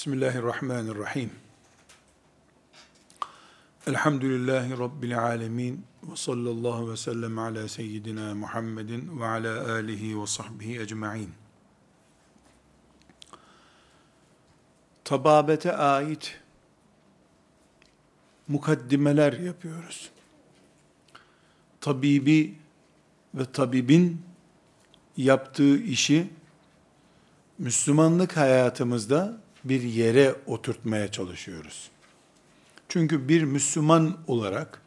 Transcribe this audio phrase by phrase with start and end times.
[0.00, 1.30] Bismillahirrahmanirrahim.
[3.86, 5.84] Elhamdülillahi Rabbil alemin.
[6.02, 11.32] Ve sallallahu ve sellem ala seyyidina Muhammedin ve ala alihi ve sahbihi ecma'in.
[15.04, 16.40] Tababete ait
[18.48, 20.10] mukaddimeler yapıyoruz.
[21.80, 22.54] Tabibi
[23.34, 24.22] ve tabibin
[25.16, 26.30] yaptığı işi
[27.58, 31.90] Müslümanlık hayatımızda bir yere oturtmaya çalışıyoruz.
[32.88, 34.82] Çünkü bir Müslüman olarak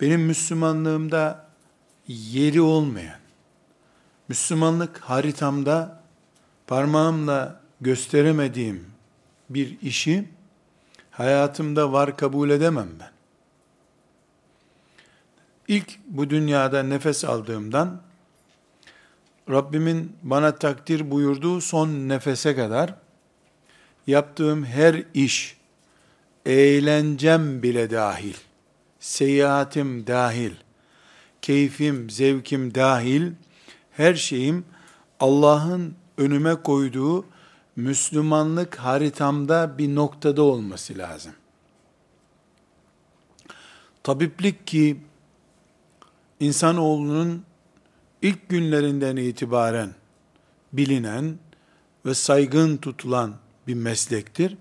[0.00, 1.48] benim Müslümanlığımda
[2.08, 3.20] yeri olmayan,
[4.28, 6.02] Müslümanlık haritamda
[6.66, 8.86] parmağımla gösteremediğim
[9.50, 10.28] bir işi
[11.10, 13.10] hayatımda var kabul edemem ben.
[15.68, 18.00] İlk bu dünyada nefes aldığımdan
[19.50, 22.94] Rabbimin bana takdir buyurduğu son nefese kadar
[24.08, 25.56] yaptığım her iş,
[26.46, 28.34] eğlencem bile dahil,
[29.00, 30.52] seyahatim dahil,
[31.42, 33.32] keyfim, zevkim dahil,
[33.90, 34.64] her şeyim
[35.20, 37.24] Allah'ın önüme koyduğu
[37.76, 41.32] Müslümanlık haritamda bir noktada olması lazım.
[44.02, 44.96] Tabiplik ki
[46.40, 47.44] insanoğlunun
[48.22, 49.90] ilk günlerinden itibaren
[50.72, 51.38] bilinen
[52.06, 53.34] ve saygın tutulan
[53.68, 54.56] bir meslektir.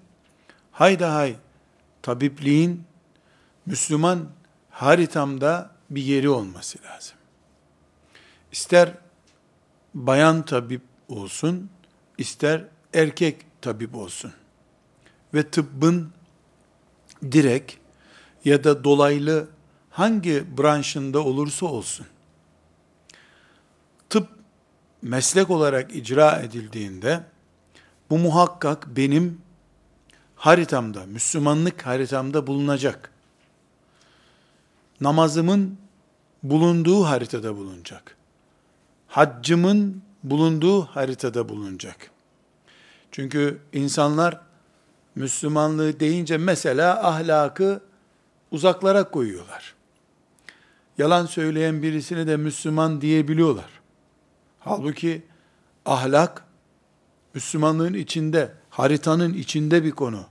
[0.71, 1.35] Hayda hay
[2.01, 2.83] tabipliğin
[3.65, 4.29] Müslüman
[4.69, 7.17] haritamda bir yeri olması lazım.
[8.51, 8.93] İster
[9.93, 11.69] bayan tabip olsun,
[12.17, 14.33] ister erkek tabip olsun.
[15.33, 16.11] Ve tıbbın
[17.31, 17.73] direkt
[18.45, 19.47] ya da dolaylı
[19.89, 22.05] hangi branşında olursa olsun,
[24.09, 24.29] tıp
[25.01, 27.23] meslek olarak icra edildiğinde,
[28.09, 29.41] bu muhakkak benim
[30.35, 33.11] haritamda, Müslümanlık haritamda bulunacak.
[35.01, 35.77] Namazımın
[36.43, 38.17] bulunduğu haritada bulunacak.
[39.07, 42.11] Haccımın bulunduğu haritada bulunacak.
[43.11, 44.41] Çünkü insanlar
[45.15, 47.81] Müslümanlığı deyince mesela ahlakı
[48.51, 49.75] uzaklara koyuyorlar.
[50.97, 53.69] Yalan söyleyen birisine de Müslüman diyebiliyorlar.
[54.59, 55.23] Halbuki
[55.85, 56.46] ahlak
[57.33, 60.25] Müslümanlığın içinde, haritanın içinde bir konu.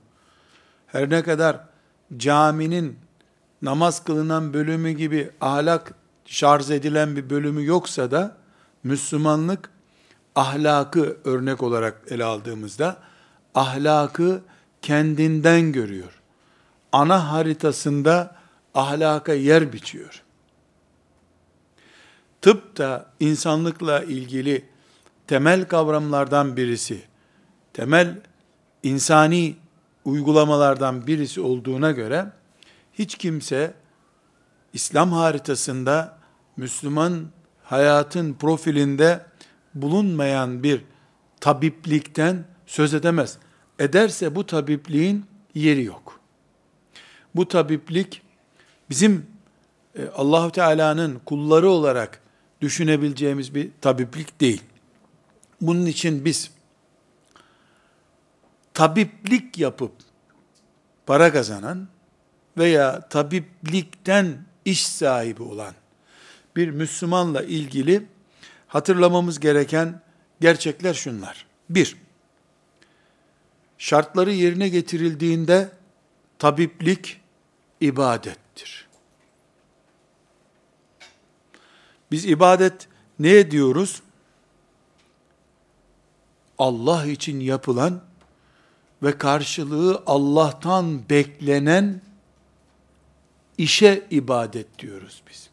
[0.87, 1.61] Her ne kadar
[2.17, 2.99] caminin
[3.63, 8.37] namaz kılınan bölümü gibi ahlak şarj edilen bir bölümü yoksa da
[8.85, 9.71] Müslümanlık
[10.35, 12.97] ahlakı örnek olarak ele aldığımızda
[13.55, 14.43] ahlakı
[14.83, 16.23] kendinden görüyor.
[16.93, 18.37] Ana haritasında
[18.75, 20.23] ahlaka yer biçiyor.
[22.43, 24.65] Tıp da insanlıkla ilgili
[25.27, 27.03] temel kavramlardan birisi,
[27.73, 28.19] temel
[28.83, 29.57] insani
[30.05, 32.27] uygulamalardan birisi olduğuna göre
[32.93, 33.75] hiç kimse
[34.73, 36.19] İslam haritasında
[36.57, 37.27] Müslüman
[37.65, 39.27] hayatın profilinde
[39.75, 40.85] bulunmayan bir
[41.41, 43.39] tabiplikten söz edemez.
[43.79, 46.21] Ederse bu tabipliğin yeri yok.
[47.35, 48.23] Bu tabiplik
[48.91, 49.27] bizim
[49.99, 52.21] e, Allahu Teala'nın kulları olarak
[52.61, 54.63] düşünebileceğimiz bir tabiplik değil.
[55.61, 56.51] Bunun için biz
[58.75, 59.93] tabiplik yapıp
[61.07, 61.89] para kazanan
[62.59, 65.75] veya tabiplikten iş sahibi olan
[66.57, 68.07] bir Müslümanla ilgili
[68.69, 70.01] hatırlamamız gereken
[70.41, 71.47] gerçekler şunlar.
[71.71, 71.97] Bir,
[73.79, 75.71] şartları yerine getirildiğinde
[76.39, 77.21] tabiplik
[77.81, 78.89] ibadettir.
[82.11, 82.89] Biz ibadet
[83.19, 84.03] ne diyoruz?
[86.59, 88.01] Allah için yapılan
[89.03, 92.01] ve karşılığı Allah'tan beklenen
[93.59, 95.51] işe ibadet diyoruz biz.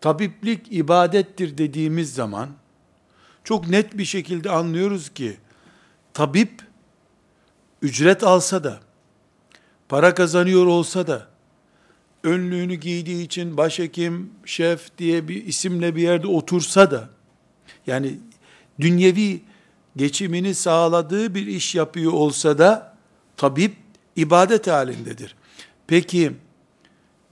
[0.00, 2.50] Tabiplik ibadettir dediğimiz zaman
[3.44, 5.36] çok net bir şekilde anlıyoruz ki
[6.14, 6.62] tabip
[7.82, 8.80] ücret alsa da
[9.88, 11.28] para kazanıyor olsa da
[12.22, 17.08] önlüğünü giydiği için başhekim, şef diye bir isimle bir yerde otursa da
[17.86, 18.18] yani
[18.80, 19.40] dünyevi
[19.96, 22.96] geçimini sağladığı bir iş yapıyor olsa da
[23.36, 23.76] tabip
[24.16, 25.36] ibadet halindedir.
[25.86, 26.32] Peki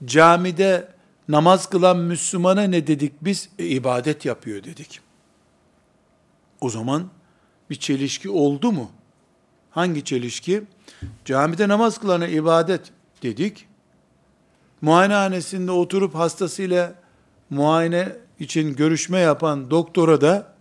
[0.05, 0.93] camide
[1.27, 3.49] namaz kılan Müslümana ne dedik biz?
[3.59, 4.99] E, ibadet yapıyor dedik.
[6.61, 7.09] O zaman
[7.69, 8.91] bir çelişki oldu mu?
[9.71, 10.63] Hangi çelişki?
[11.25, 12.91] Camide namaz kılana ibadet
[13.23, 13.67] dedik.
[14.81, 16.93] Muayenehanesinde oturup hastasıyla
[17.49, 20.56] muayene için görüşme yapan doktora da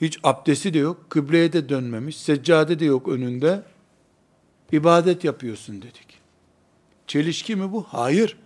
[0.00, 3.62] Hiç abdesti de yok, kıbleye de dönmemiş, seccade de yok önünde.
[4.72, 6.06] İbadet yapıyorsun dedik.
[7.06, 7.82] Çelişki mi bu?
[7.88, 8.36] Hayır.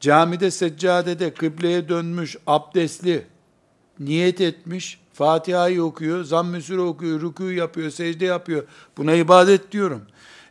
[0.00, 3.26] Camide seccadede kıbleye dönmüş, abdestli,
[4.00, 8.64] niyet etmiş, Fatiha'yı okuyor, zamm-ı okuyor, rükû yapıyor, secde yapıyor.
[8.96, 10.02] Buna ibadet diyorum.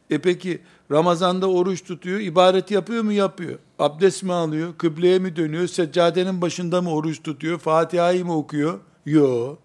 [0.09, 0.61] E peki
[0.91, 3.11] Ramazan'da oruç tutuyor, ibadet yapıyor mu?
[3.11, 3.59] Yapıyor.
[3.79, 4.73] Abdest mi alıyor?
[4.77, 5.67] Kıbleye mi dönüyor?
[5.67, 7.59] Seccadenin başında mı oruç tutuyor?
[7.59, 8.79] Fatiha'yı mı okuyor?
[9.07, 9.59] Yok.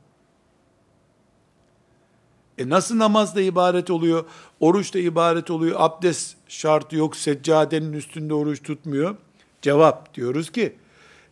[2.59, 4.25] E nasıl namazda ibaret oluyor?
[4.61, 5.77] Oruçta ibaret oluyor.
[5.79, 7.17] Abdest şartı yok.
[7.17, 9.17] Seccadenin üstünde oruç tutmuyor.
[9.62, 10.77] Cevap diyoruz ki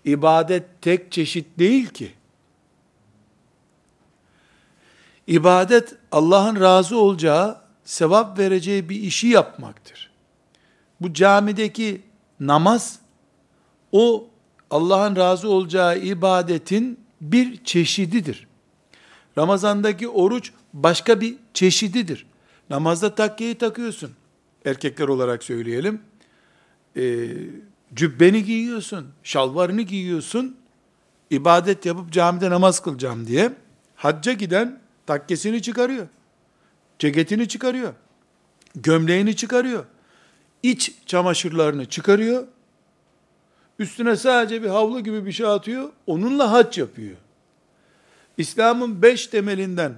[0.05, 2.13] ibadet tek çeşit değil ki.
[5.27, 10.11] İbadet Allah'ın razı olacağı, sevap vereceği bir işi yapmaktır.
[11.01, 12.03] Bu camideki
[12.41, 12.99] namaz
[13.93, 14.29] o
[14.71, 18.47] Allah'ın razı olacağı ibadetin bir çeşididir.
[19.39, 22.27] Ramazandaki oruç başka bir çeşididir.
[22.71, 24.11] Namazda takkeyi takıyorsun.
[24.65, 26.01] Erkekler olarak söyleyelim.
[26.97, 27.29] Ee,
[27.95, 30.57] cübbeni giyiyorsun, şalvarını giyiyorsun.
[31.31, 33.53] ibadet yapıp camide namaz kılacağım diye.
[33.97, 36.07] Hacca giden takkesini çıkarıyor.
[36.99, 37.95] Ceketini çıkarıyor.
[38.75, 39.85] Gömleğini çıkarıyor.
[40.63, 42.47] iç çamaşırlarını çıkarıyor.
[43.81, 45.89] Üstüne sadece bir havlu gibi bir şey atıyor.
[46.07, 47.17] Onunla hac yapıyor.
[48.37, 49.95] İslam'ın beş temelinden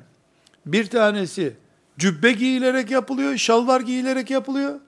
[0.66, 1.56] bir tanesi
[1.98, 4.80] cübbe giyilerek yapılıyor, şalvar giyilerek yapılıyor.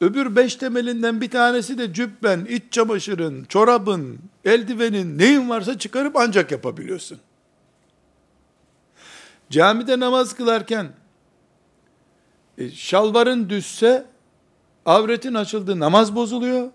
[0.00, 6.50] Öbür beş temelinden bir tanesi de cübben, iç çamaşırın, çorabın, eldivenin, neyin varsa çıkarıp ancak
[6.50, 7.18] yapabiliyorsun.
[9.50, 10.88] Camide namaz kılarken
[12.58, 14.06] e, şalvarın düşse
[14.86, 16.70] avretin açıldı namaz bozuluyor.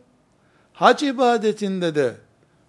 [0.75, 2.15] Hac ibadetinde de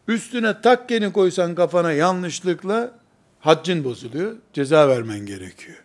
[0.09, 2.91] üstüne takkeni koysan kafana yanlışlıkla
[3.41, 4.37] haccın bozuluyor.
[4.53, 5.83] Ceza vermen gerekiyor.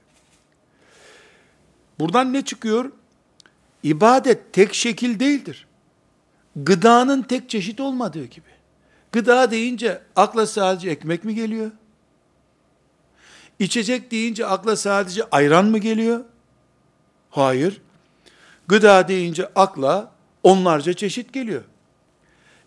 [1.99, 2.91] Buradan ne çıkıyor?
[3.83, 5.67] İbadet tek şekil değildir.
[6.55, 8.49] Gıdanın tek çeşit olmadığı gibi.
[9.11, 11.71] Gıda deyince akla sadece ekmek mi geliyor?
[13.59, 16.25] İçecek deyince akla sadece ayran mı geliyor?
[17.29, 17.81] Hayır.
[18.67, 20.11] Gıda deyince akla
[20.43, 21.63] onlarca çeşit geliyor.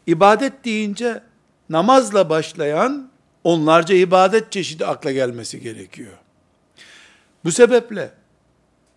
[0.06, 1.22] İbadet deyince
[1.68, 3.10] namazla başlayan
[3.44, 6.12] onlarca ibadet çeşidi akla gelmesi gerekiyor.
[7.44, 8.14] Bu sebeple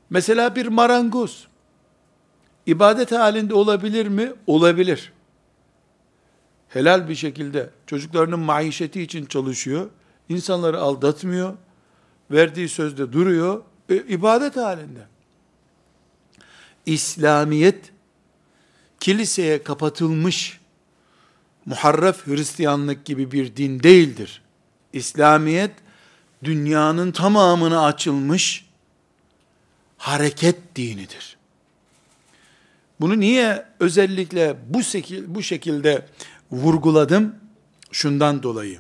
[0.09, 1.47] mesela bir marangoz
[2.65, 4.33] ibadet halinde olabilir mi?
[4.47, 5.13] Olabilir.
[6.69, 9.89] Helal bir şekilde çocuklarının maişeti için çalışıyor.
[10.29, 11.53] İnsanları aldatmıyor.
[12.31, 13.61] Verdiği sözde duruyor.
[13.89, 15.07] E, ibadet halinde.
[16.85, 17.91] İslamiyet
[18.99, 20.59] kiliseye kapatılmış
[21.67, 24.41] muharref Hristiyanlık gibi bir din değildir.
[24.93, 25.71] İslamiyet
[26.43, 28.65] dünyanın tamamına açılmış
[29.97, 31.37] hareket dinidir.
[32.99, 36.05] Bunu niye özellikle bu şekil, bu şekilde
[36.51, 37.35] vurguladım?
[37.91, 38.79] Şundan dolayı.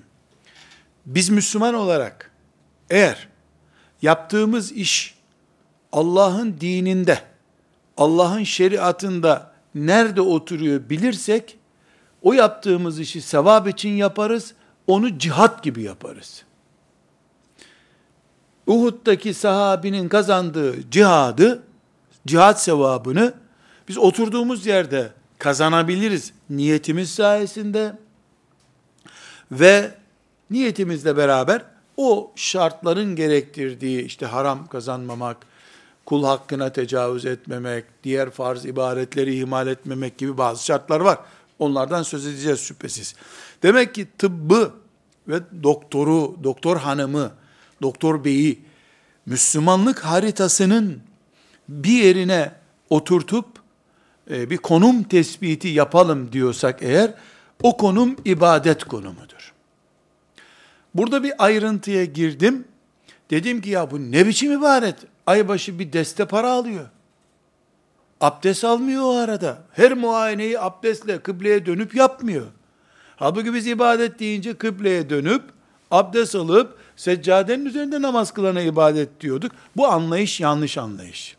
[1.05, 2.31] Biz Müslüman olarak
[2.89, 3.27] eğer
[4.01, 5.15] yaptığımız iş
[5.91, 7.21] Allah'ın dininde,
[7.97, 11.56] Allah'ın şeriatında nerede oturuyor bilirsek
[12.27, 14.53] o yaptığımız işi sevap için yaparız,
[14.87, 16.43] onu cihat gibi yaparız.
[18.67, 21.63] Uhud'daki sahabinin kazandığı cihadı,
[22.27, 23.33] cihat sevabını
[23.87, 27.93] biz oturduğumuz yerde kazanabiliriz niyetimiz sayesinde
[29.51, 29.91] ve
[30.49, 31.61] niyetimizle beraber
[31.97, 35.37] o şartların gerektirdiği işte haram kazanmamak,
[36.05, 41.17] kul hakkına tecavüz etmemek, diğer farz ibadetleri ihmal etmemek gibi bazı şartlar var.
[41.59, 43.15] Onlardan söz edeceğiz şüphesiz.
[43.63, 44.73] Demek ki tıbbı
[45.27, 47.31] ve doktoru, doktor hanımı,
[47.81, 48.59] doktor beyi
[49.25, 51.01] Müslümanlık haritasının
[51.69, 52.51] bir yerine
[52.89, 53.45] oturtup
[54.31, 57.13] e, bir konum tespiti yapalım diyorsak eğer
[57.63, 59.53] o konum ibadet konumudur.
[60.93, 62.65] Burada bir ayrıntıya girdim.
[63.29, 64.95] Dedim ki ya bu ne biçim ibadet?
[65.25, 66.89] Aybaşı bir deste para alıyor.
[68.21, 69.57] Abdest almıyor o arada.
[69.71, 72.45] Her muayeneyi abdestle kıbleye dönüp yapmıyor.
[73.15, 75.43] Halbuki biz ibadet deyince kıbleye dönüp
[75.91, 79.51] abdest alıp seccadenin üzerinde namaz kılana ibadet diyorduk.
[79.77, 81.37] Bu anlayış yanlış anlayış.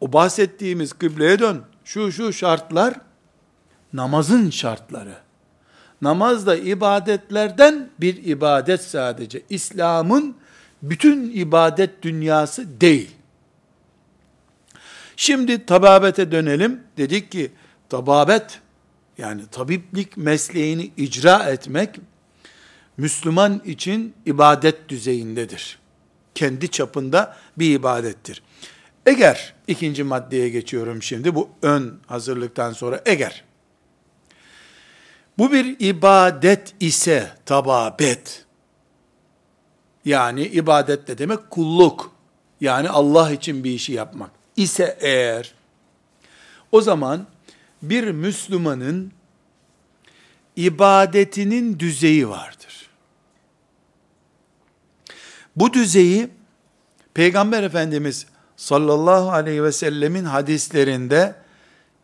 [0.00, 2.94] O bahsettiğimiz kıbleye dön, şu şu şartlar
[3.92, 5.14] namazın şartları.
[6.02, 9.42] Namaz da ibadetlerden bir ibadet sadece.
[9.50, 10.36] İslam'ın
[10.82, 13.17] bütün ibadet dünyası değil.
[15.20, 16.80] Şimdi tababete dönelim.
[16.96, 17.52] Dedik ki
[17.88, 18.60] tababet
[19.18, 22.00] yani tabiplik mesleğini icra etmek
[22.96, 25.78] Müslüman için ibadet düzeyindedir.
[26.34, 28.42] Kendi çapında bir ibadettir.
[29.06, 33.44] Eğer ikinci maddeye geçiyorum şimdi bu ön hazırlıktan sonra eğer
[35.38, 38.44] bu bir ibadet ise tababet
[40.04, 41.50] yani ibadet ne demek?
[41.50, 42.12] Kulluk.
[42.60, 44.37] Yani Allah için bir işi yapmak.
[44.58, 45.54] İse eğer
[46.72, 47.26] o zaman
[47.82, 49.12] bir Müslümanın
[50.56, 52.90] ibadetinin düzeyi vardır.
[55.56, 56.28] Bu düzeyi
[57.14, 61.34] Peygamber Efendimiz sallallahu aleyhi ve sellemin hadislerinde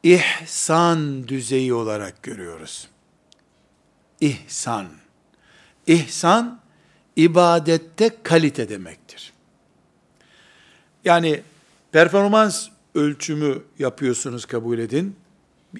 [0.02, 2.88] ihsan düzeyi olarak görüyoruz.
[4.20, 4.87] İhsan.
[5.87, 6.61] İhsan
[7.16, 9.32] ibadette kalite demektir.
[11.04, 11.42] Yani
[11.94, 15.16] performans ölçümü yapıyorsunuz kabul edin.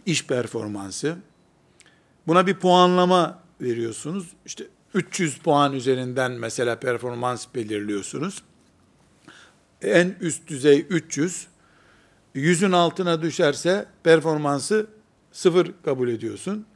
[0.07, 1.17] İş performansı.
[2.27, 4.27] Buna bir puanlama veriyorsunuz.
[4.47, 8.43] İşte 300 puan üzerinden mesela performans belirliyorsunuz.
[9.83, 11.47] En üst düzey 300.
[12.35, 14.87] 100'ün altına düşerse performansı
[15.33, 16.67] sıfır kabul ediyorsun.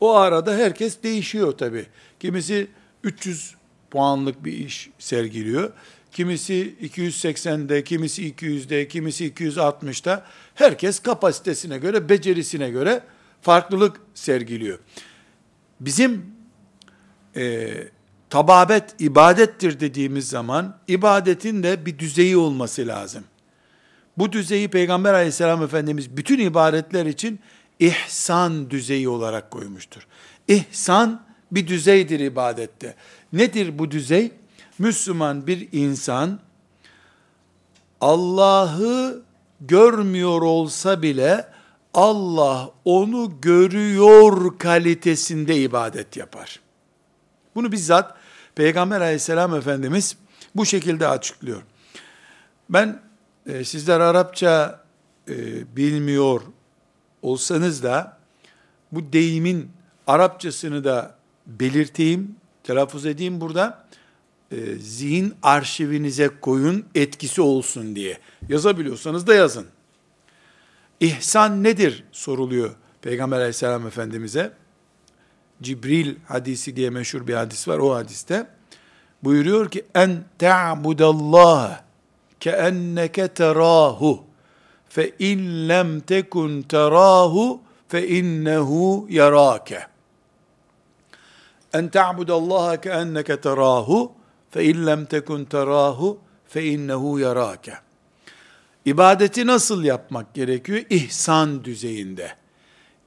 [0.00, 1.86] O arada herkes değişiyor tabi.
[2.20, 2.66] Kimisi
[3.04, 3.54] 300
[3.90, 5.72] puanlık bir iş sergiliyor.
[6.18, 10.24] Kimisi 280'de, kimisi 200'de, kimisi 260'da.
[10.54, 13.02] Herkes kapasitesine göre, becerisine göre
[13.42, 14.78] farklılık sergiliyor.
[15.80, 16.26] Bizim
[17.36, 17.70] e,
[18.30, 23.24] tababet ibadettir dediğimiz zaman ibadetin de bir düzeyi olması lazım.
[24.16, 27.40] Bu düzeyi Peygamber aleyhisselam Efendimiz bütün ibadetler için
[27.78, 30.06] ihsan düzeyi olarak koymuştur.
[30.48, 31.22] İhsan
[31.52, 32.94] bir düzeydir ibadette.
[33.32, 34.32] Nedir bu düzey?
[34.78, 36.40] Müslüman bir insan
[38.00, 39.22] Allah'ı
[39.60, 41.48] görmüyor olsa bile
[41.94, 46.60] Allah onu görüyor kalitesinde ibadet yapar.
[47.54, 48.14] Bunu bizzat
[48.54, 50.16] Peygamber aleyhisselam Efendimiz
[50.54, 51.62] bu şekilde açıklıyor.
[52.70, 53.00] Ben
[53.46, 54.84] e, sizler Arapça
[55.28, 55.36] e,
[55.76, 56.40] bilmiyor
[57.22, 58.18] olsanız da
[58.92, 59.70] bu deyimin
[60.06, 61.14] Arapçasını da
[61.46, 63.87] belirteyim, telaffuz edeyim burada.
[64.52, 68.18] E, zihin arşivinize koyun etkisi olsun diye.
[68.48, 69.66] Yazabiliyorsanız da yazın.
[71.00, 74.52] İhsan nedir soruluyor Peygamber aleyhisselam efendimize.
[75.62, 78.46] Cibril hadisi diye meşhur bir hadis var o hadiste.
[79.24, 81.80] Buyuruyor ki en ta'budallah
[82.40, 84.24] ke enneke terahu
[84.88, 89.86] fe in lem tekun terahu fe innehu yarake.
[91.72, 94.17] En ta'budallaha ke enneke terahu
[94.50, 97.74] fe in lem tekun terahu fe innehu yarake.
[98.84, 100.84] İbadeti nasıl yapmak gerekiyor?
[100.90, 102.34] İhsan düzeyinde.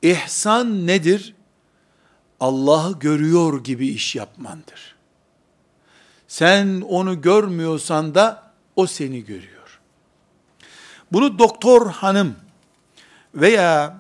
[0.02, 1.36] İhsan nedir?
[2.40, 4.96] Allah'ı görüyor gibi iş yapmandır.
[6.28, 9.80] Sen onu görmüyorsan da o seni görüyor.
[11.12, 12.36] Bunu doktor hanım
[13.36, 14.00] veya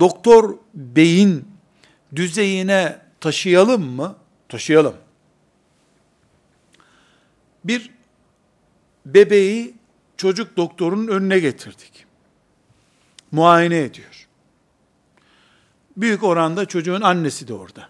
[0.00, 1.48] doktor beyin
[2.16, 4.16] düzeyine taşıyalım mı?
[4.48, 4.94] Taşıyalım.
[7.68, 7.90] Bir
[9.06, 9.74] bebeği
[10.16, 12.06] çocuk doktorunun önüne getirdik.
[13.32, 14.28] Muayene ediyor.
[15.96, 17.88] Büyük oranda çocuğun annesi de orada.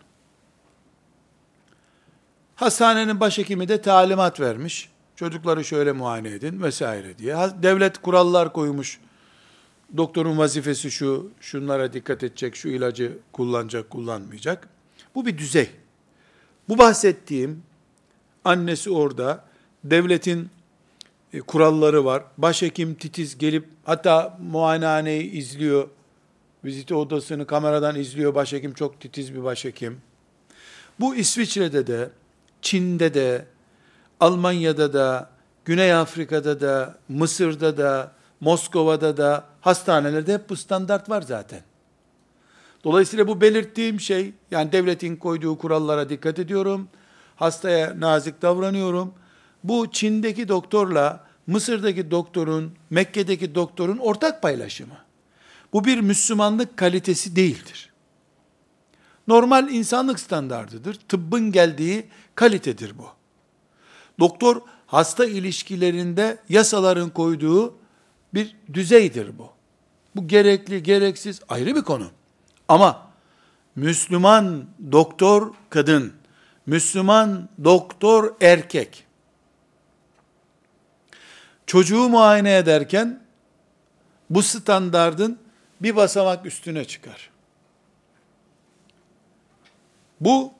[2.57, 4.91] Hastanenin başhekimi de talimat vermiş.
[5.17, 7.37] Çocukları şöyle muayene edin vesaire diye.
[7.63, 9.01] Devlet kurallar koymuş.
[9.97, 14.69] Doktorun vazifesi şu, şunlara dikkat edecek, şu ilacı kullanacak, kullanmayacak.
[15.15, 15.71] Bu bir düzey.
[16.69, 17.63] Bu bahsettiğim
[18.45, 19.48] annesi orada,
[19.85, 20.49] devletin
[21.33, 22.23] e, kuralları var.
[22.39, 25.89] Başhekim titiz gelip hatta muayenehaneyi izliyor.
[26.65, 28.35] Vizite odasını kameradan izliyor.
[28.35, 30.01] Başhekim çok titiz bir başhekim.
[31.01, 32.11] Bu İsviçre'de de,
[32.63, 33.45] Çin'de de,
[34.21, 35.31] Almanya'da da,
[35.65, 41.61] Güney Afrika'da da, Mısır'da da, Moskova'da da, hastanelerde hep bu standart var zaten.
[42.85, 46.89] Dolayısıyla bu belirttiğim şey, yani devletin koyduğu kurallara dikkat ediyorum.
[47.37, 49.15] Hastaya nazik davranıyorum.
[49.65, 54.95] Bu Çin'deki doktorla Mısır'daki doktorun, Mekke'deki doktorun ortak paylaşımı.
[55.73, 57.93] Bu bir Müslümanlık kalitesi değildir.
[59.29, 60.95] Normal insanlık standardıdır.
[60.95, 63.07] Tıbbın geldiği kalitedir bu.
[64.19, 67.75] Doktor hasta ilişkilerinde yasaların koyduğu
[68.35, 69.51] bir düzeydir bu.
[70.17, 72.07] Bu gerekli, gereksiz ayrı bir konu.
[72.69, 73.09] Ama
[73.77, 76.13] Müslüman doktor kadın,
[76.67, 79.07] Müslüman doktor erkek,
[81.69, 83.23] çocuğu muayene ederken
[84.31, 85.39] bu standardın
[85.81, 87.31] bir basamak üstüne çıkar.
[90.21, 90.53] Bu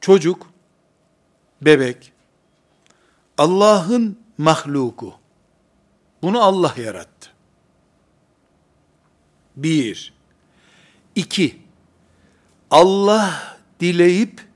[0.00, 0.50] çocuk
[1.62, 2.12] bebek
[3.38, 5.14] Allah'ın mahluku.
[6.22, 7.30] Bunu Allah yarattı.
[9.56, 10.12] Bir.
[11.14, 11.62] İki.
[12.70, 14.46] Allah dileyip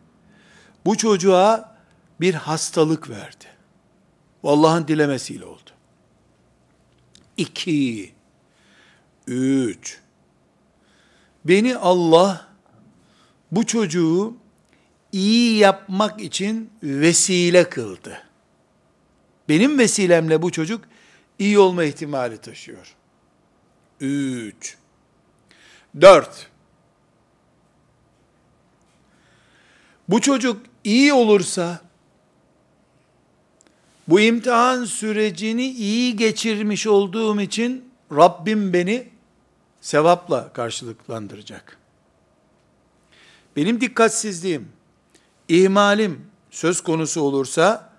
[0.86, 1.76] bu çocuğa
[2.20, 3.44] bir hastalık verdi.
[4.44, 5.71] Allah'ın dilemesiyle oldu.
[7.36, 8.12] İki.
[9.26, 10.00] Üç.
[11.44, 12.48] Beni Allah
[13.52, 14.36] bu çocuğu
[15.12, 18.22] iyi yapmak için vesile kıldı.
[19.48, 20.84] Benim vesilemle bu çocuk
[21.38, 22.94] iyi olma ihtimali taşıyor.
[24.00, 24.76] Üç.
[26.00, 26.50] Dört.
[30.08, 31.80] Bu çocuk iyi olursa,
[34.08, 39.08] bu imtihan sürecini iyi geçirmiş olduğum için Rabbim beni
[39.80, 41.78] sevapla karşılıklandıracak.
[43.56, 44.68] Benim dikkatsizliğim,
[45.48, 47.92] ihmalim söz konusu olursa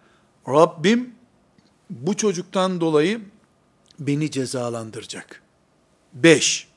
[0.48, 1.16] Rabbim
[1.90, 3.22] bu çocuktan dolayı
[4.00, 5.42] beni cezalandıracak.
[6.14, 6.68] Beş,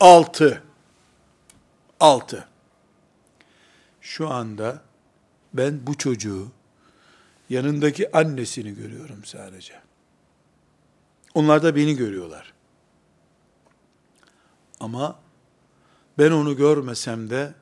[0.00, 0.62] altı,
[2.00, 2.48] altı.
[4.00, 4.82] Şu anda
[5.54, 6.48] ben bu çocuğu
[7.50, 9.74] yanındaki annesini görüyorum sadece.
[11.34, 12.52] Onlar da beni görüyorlar.
[14.80, 15.18] Ama
[16.18, 17.54] ben onu görmesem de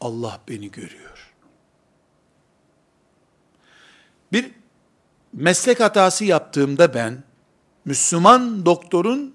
[0.00, 1.32] Allah beni görüyor.
[4.32, 4.50] Bir
[5.32, 7.22] meslek hatası yaptığımda ben
[7.84, 9.34] Müslüman doktorun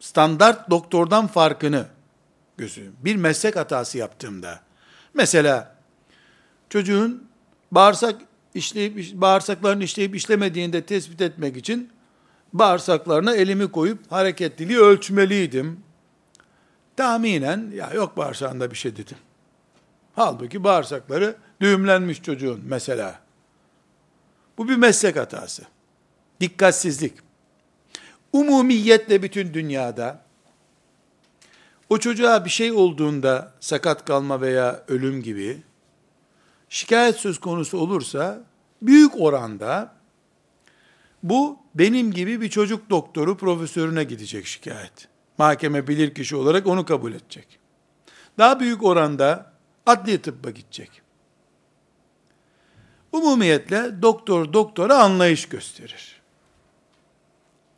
[0.00, 1.86] standart doktordan farkını
[2.56, 2.96] gözüm.
[3.00, 4.60] Bir meslek hatası yaptığımda
[5.14, 5.76] mesela
[6.70, 7.28] çocuğun
[7.72, 8.20] bağırsak
[8.54, 11.90] işleyip bağırsaklarını işleyip işlemediğini de tespit etmek için
[12.52, 15.80] bağırsaklarına elimi koyup hareketliliği ölçmeliydim.
[16.96, 19.16] Tahminen ya yok bağırsağında bir şey dedim.
[20.14, 23.20] Halbuki bağırsakları düğümlenmiş çocuğun mesela.
[24.58, 25.62] Bu bir meslek hatası.
[26.40, 27.14] Dikkatsizlik.
[28.32, 30.22] Umumiyetle bütün dünyada
[31.90, 35.62] o çocuğa bir şey olduğunda sakat kalma veya ölüm gibi
[36.72, 38.40] şikayet söz konusu olursa
[38.82, 39.94] büyük oranda
[41.22, 45.08] bu benim gibi bir çocuk doktoru profesörüne gidecek şikayet.
[45.38, 47.58] Mahkeme bilir kişi olarak onu kabul edecek.
[48.38, 49.52] Daha büyük oranda
[49.86, 51.02] adli tıbba gidecek.
[53.12, 56.20] Umumiyetle doktor doktora anlayış gösterir.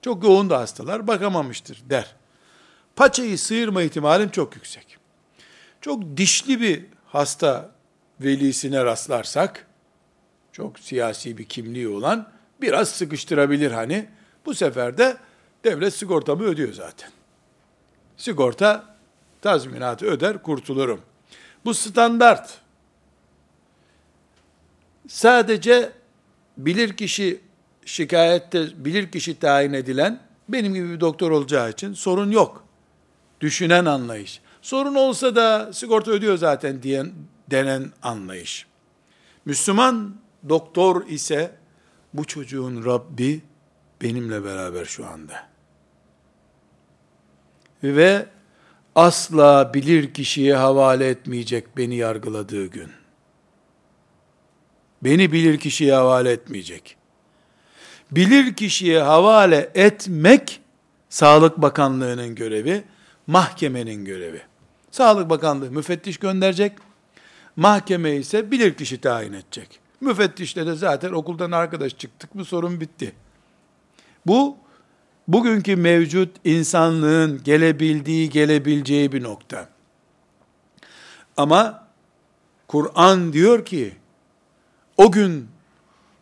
[0.02, 2.16] Çok yoğun da hastalar bakamamıştır der.
[2.96, 4.98] Paçayı sıyırma ihtimalim çok yüksek.
[5.80, 7.74] Çok dişli bir hasta
[8.20, 9.66] velisine rastlarsak,
[10.52, 12.28] çok siyasi bir kimliği olan,
[12.60, 14.08] biraz sıkıştırabilir hani.
[14.46, 15.16] Bu sefer de
[15.64, 17.10] devlet sigortamı ödüyor zaten.
[18.16, 18.84] Sigorta
[19.42, 21.00] tazminatı öder, kurtulurum.
[21.64, 22.58] Bu standart.
[25.08, 25.92] Sadece
[26.56, 27.40] bilir kişi
[27.84, 32.64] şikayette bilir kişi tayin edilen benim gibi bir doktor olacağı için sorun yok.
[33.40, 34.40] Düşünen anlayış.
[34.62, 37.12] Sorun olsa da sigorta ödüyor zaten diyen
[37.50, 38.66] denen anlayış.
[39.44, 40.16] Müslüman
[40.48, 41.56] doktor ise
[42.14, 43.42] bu çocuğun Rabbi
[44.02, 45.46] benimle beraber şu anda.
[47.82, 48.26] Ve
[48.94, 52.90] asla bilir kişiye havale etmeyecek beni yargıladığı gün.
[55.02, 56.96] Beni bilir kişiye havale etmeyecek.
[58.10, 60.60] Bilir kişiye havale etmek
[61.08, 62.84] Sağlık Bakanlığı'nın görevi,
[63.26, 64.42] mahkemenin görevi.
[64.90, 66.72] Sağlık Bakanlığı müfettiş gönderecek,
[67.56, 69.80] mahkeme ise bilir kişi tayin edecek.
[70.00, 73.12] Müfettişle de zaten okuldan arkadaş çıktık mı sorun bitti.
[74.26, 74.56] Bu
[75.28, 79.68] bugünkü mevcut insanlığın gelebildiği, gelebileceği bir nokta.
[81.36, 81.88] Ama
[82.68, 83.96] Kur'an diyor ki,
[84.96, 85.48] o gün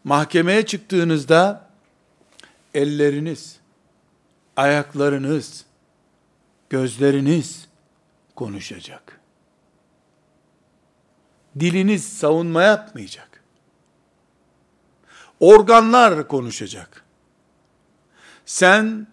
[0.04, 1.68] mahkemeye çıktığınızda
[2.74, 3.56] elleriniz,
[4.56, 5.64] ayaklarınız,
[6.70, 7.68] gözleriniz
[8.36, 9.21] konuşacak.
[11.60, 13.42] Diliniz savunma yapmayacak.
[15.40, 17.04] Organlar konuşacak.
[18.46, 19.06] Sen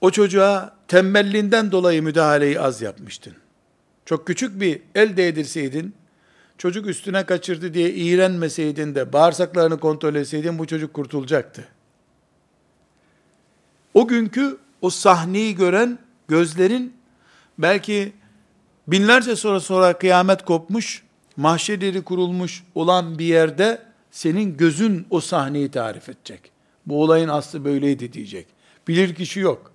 [0.00, 3.34] o çocuğa tembelliğinden dolayı müdahaleyi az yapmıştın.
[4.04, 5.94] Çok küçük bir el değdirseydin,
[6.58, 11.68] çocuk üstüne kaçırdı diye iğrenmeseydin de bağırsaklarını kontrol etseydin bu çocuk kurtulacaktı.
[13.94, 16.96] O günkü o sahneyi gören gözlerin
[17.58, 18.12] belki
[18.90, 21.02] binlerce sonra sonra kıyamet kopmuş,
[21.36, 26.50] mahşerleri kurulmuş olan bir yerde senin gözün o sahneyi tarif edecek.
[26.86, 28.46] Bu olayın aslı böyleydi diyecek.
[28.88, 29.72] Bilir kişi yok.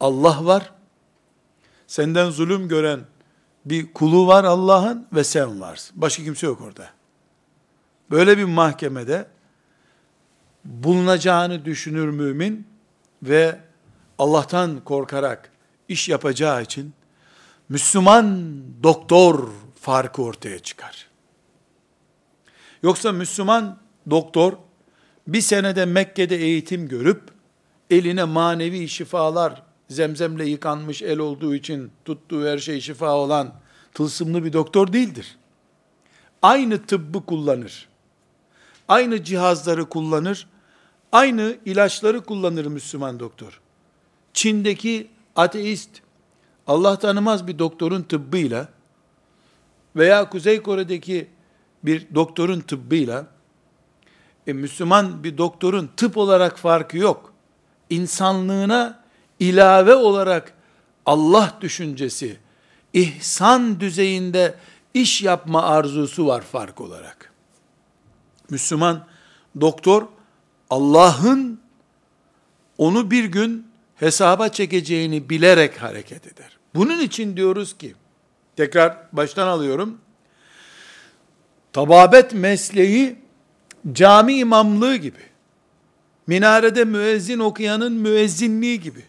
[0.00, 0.72] Allah var.
[1.86, 3.00] Senden zulüm gören
[3.64, 6.00] bir kulu var Allah'ın ve sen varsın.
[6.00, 6.90] Başka kimse yok orada.
[8.10, 9.26] Böyle bir mahkemede
[10.64, 12.66] bulunacağını düşünür mümin
[13.22, 13.58] ve
[14.18, 15.50] Allah'tan korkarak
[15.88, 16.94] iş yapacağı için
[17.72, 19.48] Müslüman doktor
[19.80, 21.08] farkı ortaya çıkar.
[22.82, 23.78] Yoksa Müslüman
[24.10, 24.52] doktor
[25.26, 27.22] bir senede Mekke'de eğitim görüp
[27.90, 33.54] eline manevi şifalar zemzemle yıkanmış el olduğu için tuttuğu her şey şifa olan
[33.94, 35.36] tılsımlı bir doktor değildir.
[36.42, 37.88] Aynı tıbbı kullanır.
[38.88, 40.48] Aynı cihazları kullanır.
[41.12, 43.60] Aynı ilaçları kullanır Müslüman doktor.
[44.32, 46.01] Çin'deki ateist,
[46.72, 48.68] Allah tanımaz bir doktorun tıbbıyla
[49.96, 51.28] veya Kuzey Kore'deki
[51.82, 53.26] bir doktorun tıbbıyla
[54.46, 57.32] e, Müslüman bir doktorun tıp olarak farkı yok.
[57.90, 59.02] İnsanlığına
[59.40, 60.52] ilave olarak
[61.06, 62.36] Allah düşüncesi,
[62.92, 64.54] ihsan düzeyinde
[64.94, 67.32] iş yapma arzusu var fark olarak.
[68.50, 69.06] Müslüman
[69.60, 70.06] doktor
[70.70, 71.60] Allah'ın
[72.78, 76.61] onu bir gün hesaba çekeceğini bilerek hareket eder.
[76.74, 77.94] Bunun için diyoruz ki,
[78.56, 79.98] tekrar baştan alıyorum,
[81.72, 83.16] tababet mesleği
[83.92, 85.22] cami imamlığı gibi,
[86.26, 89.04] minarede müezzin okuyanın müezzinliği gibi,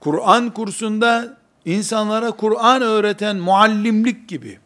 [0.00, 4.58] Kur'an kursunda insanlara Kur'an öğreten muallimlik gibi,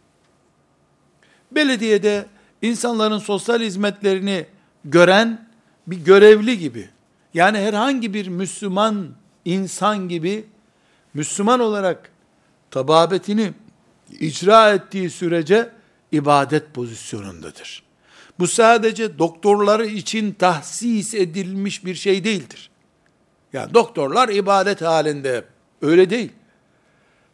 [1.53, 2.27] belediyede
[2.63, 4.47] insanların sosyal hizmetlerini
[4.85, 5.49] gören
[5.87, 6.89] bir görevli gibi,
[7.35, 9.09] yani herhangi bir Müslüman
[9.45, 10.47] insan gibi,
[11.14, 12.11] Müslüman olarak
[12.71, 13.53] tababetini
[14.21, 15.71] icra ettiği sürece
[16.12, 17.83] ibadet pozisyonundadır.
[18.38, 22.71] Bu sadece doktorları için tahsis edilmiş bir şey değildir.
[23.53, 25.44] Yani doktorlar ibadet halinde
[25.83, 26.33] öyle değil.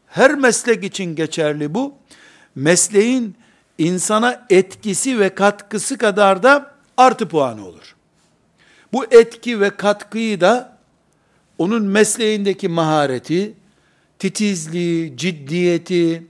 [0.07, 1.95] Her meslek için geçerli bu.
[2.55, 3.37] Mesleğin
[3.79, 7.97] insana etkisi ve katkısı kadar da artı puanı olur.
[8.93, 10.79] Bu etki ve katkıyı da
[11.59, 13.55] onun mesleğindeki mahareti,
[14.19, 16.27] titizliği, ciddiyeti,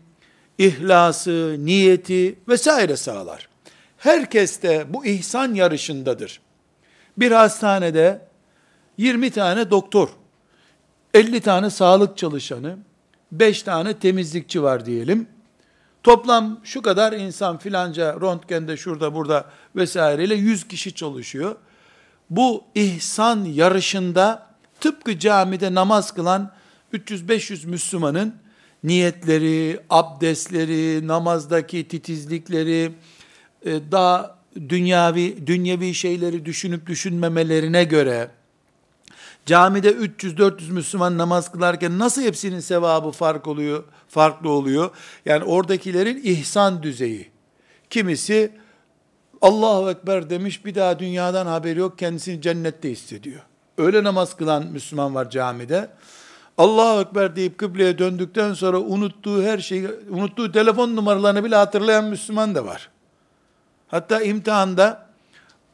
[0.58, 3.48] ihlası, niyeti vesaire sağlar.
[3.98, 6.40] Herkes de bu ihsan yarışındadır.
[7.16, 8.20] Bir hastanede
[8.98, 10.08] 20 tane doktor,
[11.14, 12.78] 50 tane sağlık çalışanı,
[13.32, 15.26] 5 tane temizlikçi var diyelim.
[16.02, 21.56] Toplam şu kadar insan filanca röntgende şurada burada vesaireyle 100 kişi çalışıyor.
[22.30, 24.46] Bu ihsan yarışında
[24.80, 26.52] tıpkı camide namaz kılan
[26.94, 28.34] 300-500 Müslümanın
[28.84, 32.92] niyetleri, abdestleri, namazdaki titizlikleri,
[33.66, 38.30] e, daha dünyavi dünyevi şeyleri düşünüp düşünmemelerine göre
[39.46, 44.90] camide 300-400 Müslüman namaz kılarken nasıl hepsinin sevabı fark oluyor, farklı oluyor?
[45.26, 47.30] Yani oradakilerin ihsan düzeyi.
[47.90, 48.52] Kimisi
[49.42, 53.40] Allahu Ekber demiş bir daha dünyadan haberi yok kendisini cennette hissediyor.
[53.78, 55.88] Öyle namaz kılan Müslüman var camide.
[56.58, 62.54] Allahu Ekber deyip kıbleye döndükten sonra unuttuğu her şeyi, unuttuğu telefon numaralarını bile hatırlayan Müslüman
[62.54, 62.90] da var.
[63.88, 65.06] Hatta imtihanda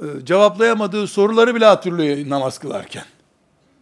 [0.00, 3.04] e, cevaplayamadığı soruları bile hatırlıyor namaz kılarken.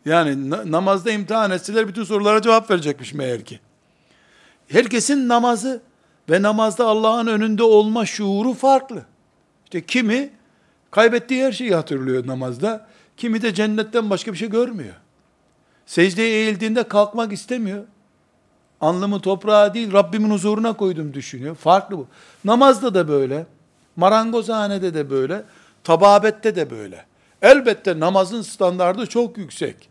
[0.05, 3.61] Yani na- namazda imtihan etseler bütün sorulara cevap verecekmiş meğer ki.
[4.69, 5.83] Herkesin namazı
[6.31, 9.03] ve namazda Allah'ın önünde olma şuuru farklı.
[9.65, 10.31] İşte kimi
[10.91, 14.95] kaybettiği her şeyi hatırlıyor namazda, kimi de cennetten başka bir şey görmüyor.
[15.89, 17.85] Secdeye eğildiğinde kalkmak istemiyor.
[18.81, 21.55] Anlamı toprağa değil, Rabbimin huzuruna koydum düşünüyor.
[21.55, 22.07] Farklı bu.
[22.45, 23.47] Namazda da böyle,
[23.97, 25.45] marangozhanede de böyle,
[25.85, 27.05] tababette de böyle.
[27.43, 29.89] Elbette namazın standardı çok yüksek.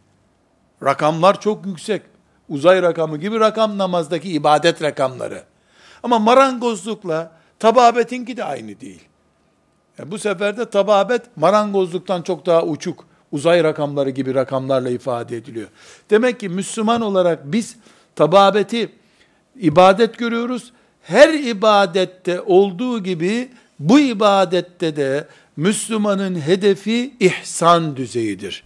[0.84, 2.02] Rakamlar çok yüksek.
[2.50, 5.44] Uzay rakamı gibi rakam namazdaki ibadet rakamları.
[6.04, 9.04] Ama marangozlukla tababetinki de aynı değil.
[9.98, 15.68] Yani bu sefer de tababet marangozluktan çok daha uçuk uzay rakamları gibi rakamlarla ifade ediliyor.
[16.10, 17.76] Demek ki Müslüman olarak biz
[18.16, 18.90] tababeti
[19.56, 20.74] ibadet görüyoruz.
[21.02, 28.64] Her ibadette olduğu gibi bu ibadette de Müslümanın hedefi ihsan düzeyidir.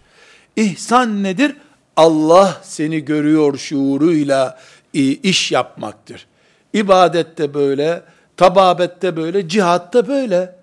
[0.56, 1.56] İhsan nedir?
[1.96, 4.58] Allah seni görüyor şuuruyla
[4.92, 6.26] iş yapmaktır.
[6.72, 8.02] İbadette böyle,
[8.36, 10.56] tababette böyle, cihatta böyle,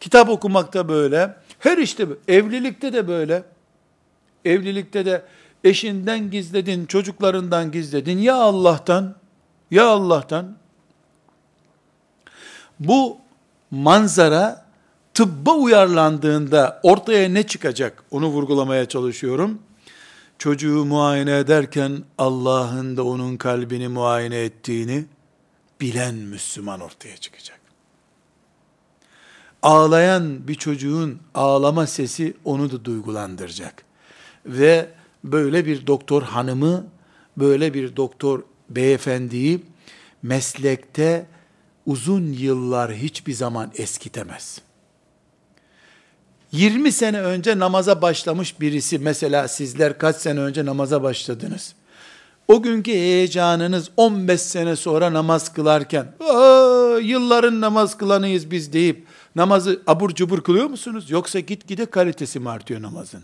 [0.00, 1.34] kitap okumakta böyle,
[1.64, 3.44] her işte evlilikte de böyle.
[4.44, 5.22] Evlilikte de
[5.64, 8.18] eşinden gizledin, çocuklarından gizledin.
[8.18, 9.14] Ya Allah'tan,
[9.70, 10.56] ya Allah'tan.
[12.80, 13.18] Bu
[13.70, 14.66] manzara
[15.14, 18.04] tıbba uyarlandığında ortaya ne çıkacak?
[18.10, 19.58] Onu vurgulamaya çalışıyorum.
[20.38, 25.04] Çocuğu muayene ederken Allah'ın da onun kalbini muayene ettiğini
[25.80, 27.63] bilen Müslüman ortaya çıkacak.
[29.64, 33.84] Ağlayan bir çocuğun ağlama sesi onu da duygulandıracak.
[34.46, 34.88] Ve
[35.24, 36.86] böyle bir doktor hanımı,
[37.36, 39.62] böyle bir doktor beyefendiyi
[40.22, 41.26] meslekte
[41.86, 44.60] uzun yıllar hiçbir zaman eskitemez.
[46.52, 51.74] 20 sene önce namaza başlamış birisi, mesela sizler kaç sene önce namaza başladınız?
[52.48, 56.14] O günkü heyecanınız 15 sene sonra namaz kılarken,
[57.02, 61.10] yılların namaz kılanıyız biz deyip, namazı abur cubur kılıyor musunuz?
[61.10, 63.22] Yoksa gitgide kalitesi mi artıyor namazın?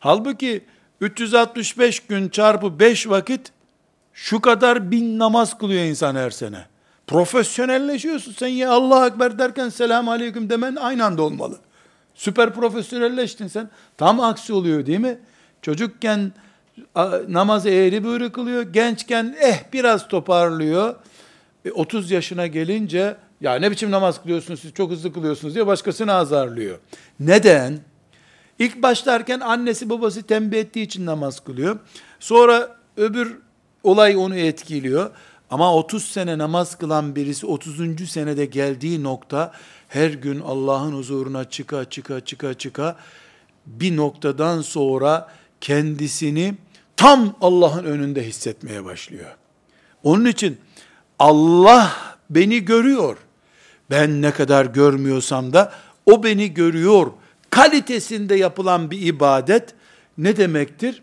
[0.00, 0.64] Halbuki
[1.00, 3.52] 365 gün çarpı 5 vakit
[4.12, 6.66] şu kadar bin namaz kılıyor insan her sene.
[7.06, 8.32] Profesyonelleşiyorsun.
[8.32, 11.58] Sen ya Allah Ekber derken selamun aleyküm demen aynı anda olmalı.
[12.14, 13.70] Süper profesyonelleştin sen.
[13.96, 15.18] Tam aksi oluyor değil mi?
[15.62, 16.32] Çocukken
[17.28, 18.62] namazı eğri büğrü kılıyor.
[18.62, 20.94] Gençken eh biraz toparlıyor.
[21.64, 26.12] E, 30 yaşına gelince ya ne biçim namaz kılıyorsunuz siz çok hızlı kılıyorsunuz diye başkasını
[26.12, 26.78] azarlıyor.
[27.20, 27.78] Neden?
[28.58, 31.78] İlk başlarken annesi babası tembih ettiği için namaz kılıyor.
[32.20, 33.38] Sonra öbür
[33.82, 35.10] olay onu etkiliyor.
[35.50, 38.10] Ama 30 sene namaz kılan birisi 30.
[38.10, 39.52] senede geldiği nokta
[39.88, 42.96] her gün Allah'ın huzuruna çıka çıka çıka çıka
[43.66, 45.28] bir noktadan sonra
[45.60, 46.54] kendisini
[46.96, 49.36] tam Allah'ın önünde hissetmeye başlıyor.
[50.02, 50.58] Onun için
[51.18, 51.92] Allah
[52.30, 53.16] beni görüyor.
[53.90, 55.72] Ben ne kadar görmüyorsam da
[56.06, 57.12] o beni görüyor.
[57.50, 59.74] Kalitesinde yapılan bir ibadet
[60.18, 61.02] ne demektir?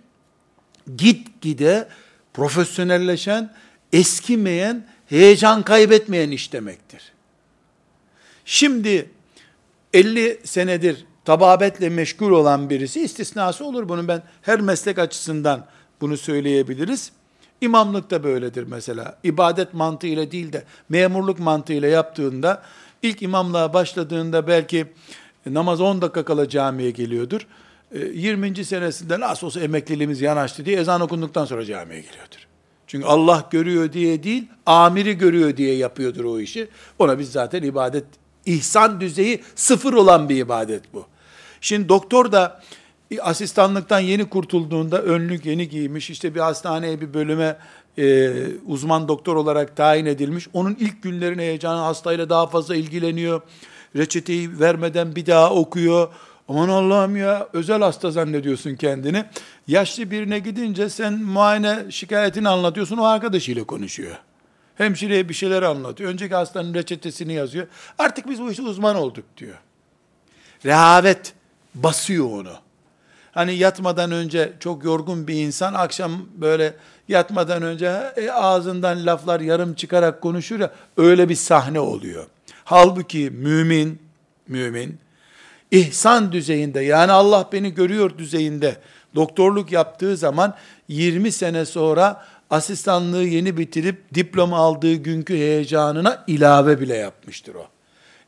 [0.97, 1.87] Git gide
[2.33, 3.53] profesyonelleşen,
[3.93, 7.11] eskimeyen, heyecan kaybetmeyen iş demektir.
[8.45, 9.09] Şimdi
[9.93, 15.65] 50 senedir tababetle meşgul olan birisi istisnası olur bunun ben her meslek açısından
[16.01, 17.11] bunu söyleyebiliriz.
[17.61, 19.17] İmamlık da böyledir mesela.
[19.23, 22.63] İbadet mantığıyla değil de memurluk mantığıyla yaptığında
[23.01, 24.87] ilk imamlığa başladığında belki
[25.45, 27.47] namaz 10 dakika kala camiye geliyordur.
[28.13, 28.59] 20.
[28.59, 32.47] E, senesinde nasıl olsa emekliliğimiz yanaştı diye ezan okunduktan sonra camiye geliyordur.
[32.87, 36.67] Çünkü Allah görüyor diye değil, amiri görüyor diye yapıyordur o işi.
[36.99, 38.05] Ona biz zaten ibadet,
[38.45, 41.05] ihsan düzeyi sıfır olan bir ibadet bu.
[41.61, 42.61] Şimdi doktor da
[43.21, 47.57] asistanlıktan yeni kurtulduğunda önlük yeni giymiş, işte bir hastaneye bir bölüme
[47.97, 48.33] e,
[48.65, 50.47] uzman doktor olarak tayin edilmiş.
[50.53, 53.41] Onun ilk günlerin heyecanı hastayla daha fazla ilgileniyor.
[53.95, 56.07] Reçeteyi vermeden bir daha okuyor.
[56.49, 59.25] Aman Allah'ım ya özel hasta zannediyorsun kendini.
[59.67, 64.15] Yaşlı birine gidince sen muayene şikayetini anlatıyorsun o arkadaşıyla konuşuyor.
[64.75, 66.09] Hemşireye bir şeyler anlatıyor.
[66.09, 67.67] Önceki hastanın reçetesini yazıyor.
[67.99, 69.55] Artık biz bu işte uzman olduk diyor.
[70.65, 71.33] Rehavet
[71.75, 72.66] basıyor onu.
[73.37, 76.73] Hani yatmadan önce çok yorgun bir insan akşam böyle
[77.07, 82.25] yatmadan önce e, ağzından laflar yarım çıkarak konuşur ya öyle bir sahne oluyor.
[82.63, 84.01] Halbuki mümin,
[84.47, 84.99] mümin
[85.71, 88.77] ihsan düzeyinde yani Allah beni görüyor düzeyinde
[89.15, 90.53] doktorluk yaptığı zaman
[90.87, 97.67] 20 sene sonra asistanlığı yeni bitirip diploma aldığı günkü heyecanına ilave bile yapmıştır o.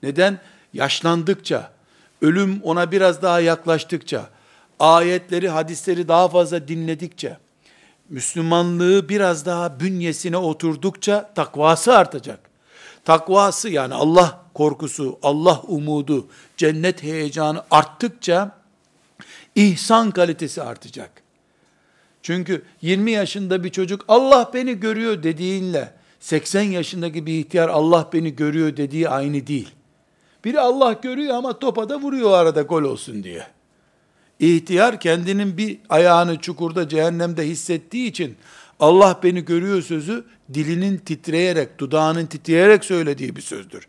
[0.04, 0.40] Neden?
[0.74, 1.72] Yaşlandıkça,
[2.22, 4.30] ölüm ona biraz daha yaklaştıkça,
[4.80, 7.38] ayetleri, hadisleri daha fazla dinledikçe,
[8.10, 12.40] Müslümanlığı biraz daha bünyesine oturdukça takvası artacak.
[13.06, 18.52] Takvası yani Allah korkusu, Allah umudu, cennet heyecanı arttıkça
[19.56, 21.12] ihsan kalitesi artacak.
[22.24, 28.36] Çünkü 20 yaşında bir çocuk Allah beni görüyor dediğinle 80 yaşındaki bir ihtiyar Allah beni
[28.36, 29.70] görüyor dediği aynı değil.
[30.46, 33.48] Biri Allah görüyor ama topa da vuruyor arada gol olsun diye.
[34.40, 38.38] İhtiyar kendinin bir ayağını çukurda cehennemde hissettiği için
[38.80, 43.88] Allah beni görüyor sözü dilinin titreyerek, dudağının titreyerek söylediği bir sözdür.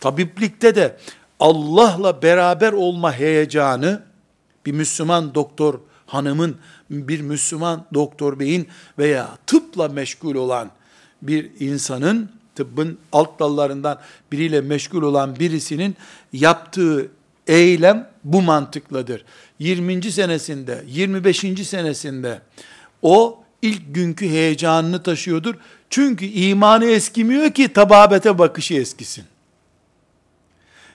[0.00, 0.96] Tabiplikte de
[1.40, 4.02] Allah'la beraber olma heyecanı
[4.66, 6.56] bir Müslüman doktor hanımın,
[6.90, 10.70] bir Müslüman doktor beyin veya tıpla meşgul olan
[11.22, 13.98] bir insanın, tıbbın alt dallarından
[14.32, 15.96] biriyle meşgul olan birisinin
[16.32, 17.10] yaptığı
[17.46, 19.24] eylem bu mantıkladır.
[19.58, 20.12] 20.
[20.12, 21.38] senesinde, 25.
[21.68, 22.40] senesinde
[23.02, 25.54] o ilk günkü heyecanını taşıyordur.
[25.90, 29.24] Çünkü imanı eskimiyor ki tababete bakışı eskisin.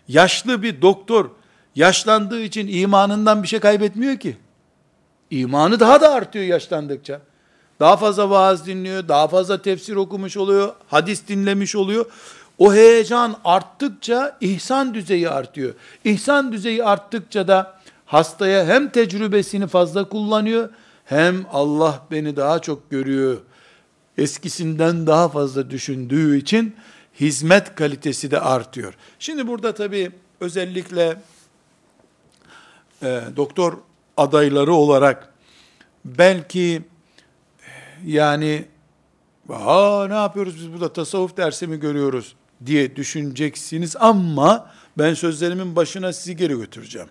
[0.08, 1.30] Yaşlı bir doktor
[1.76, 4.38] yaşlandığı için imanından bir şey kaybetmiyor ki.
[5.30, 7.22] İmanı daha da artıyor yaşlandıkça.
[7.80, 12.06] Daha fazla vaaz dinliyor, daha fazla tefsir okumuş oluyor, hadis dinlemiş oluyor.
[12.60, 15.74] O heyecan arttıkça ihsan düzeyi artıyor.
[16.04, 20.70] İhsan düzeyi arttıkça da hastaya hem tecrübesini fazla kullanıyor,
[21.06, 23.38] hem Allah beni daha çok görüyor,
[24.18, 26.76] eskisinden daha fazla düşündüğü için
[27.20, 28.94] hizmet kalitesi de artıyor.
[29.20, 31.18] Şimdi burada tabii özellikle
[33.04, 33.78] e, doktor
[34.18, 35.34] adayları olarak
[36.06, 36.82] belki
[38.06, 38.66] yani
[39.50, 46.14] Aa, ne yapıyoruz biz burada tasavvuf dersi mi görüyoruz diye düşüneceksiniz ama ben sözlerimin başına
[46.14, 47.10] sizi geri götüreceğim.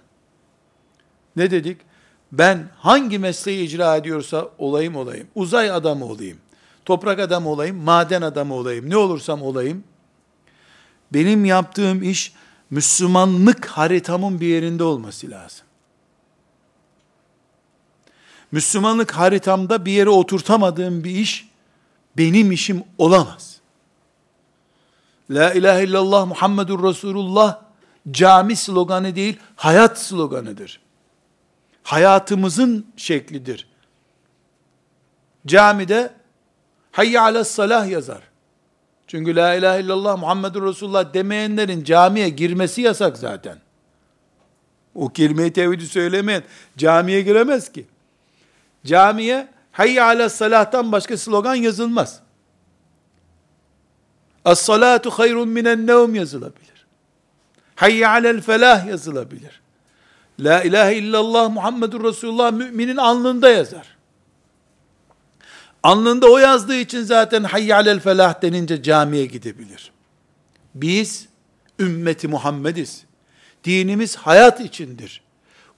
[1.37, 1.79] Ne dedik?
[2.33, 5.29] Ben hangi mesleği icra ediyorsa olayım olayım.
[5.35, 6.39] Uzay adamı olayım.
[6.85, 7.77] Toprak adamı olayım.
[7.77, 8.91] Maden adamı olayım.
[8.91, 9.85] Ne olursam olayım.
[11.13, 12.33] Benim yaptığım iş
[12.71, 15.67] Müslümanlık haritamın bir yerinde olması lazım.
[18.53, 21.49] Müslümanlık haritamda bir yere oturtamadığım bir iş
[22.17, 23.58] benim işim olamaz.
[25.31, 27.61] La ilahe illallah Muhammedur Resulullah
[28.11, 30.81] cami sloganı değil, hayat sloganıdır.
[31.83, 33.69] Hayatımızın şeklidir.
[35.47, 36.13] Camide
[36.93, 38.23] hayya ala salah yazar.
[39.07, 43.59] Çünkü la ilahe illallah Muhammedur Resulullah demeyenlerin camiye girmesi yasak zaten.
[44.95, 46.43] O kelimeyi tevhidi söylemeyen
[46.77, 47.87] camiye giremez ki.
[48.87, 52.21] Camiye hayy ala salahtan başka slogan yazılmaz.
[54.49, 56.87] As-salatu hayrun minen nevm yazılabilir.
[57.75, 59.61] Hayy alel felah yazılabilir.
[60.41, 63.97] La ilahe illallah Muhammedur Resulullah müminin alnında yazar.
[65.83, 69.93] Alnında o yazdığı için zaten hayy alel felah denince camiye gidebilir.
[70.75, 71.29] Biz
[71.79, 73.05] ümmeti Muhammediz.
[73.65, 75.23] Dinimiz hayat içindir.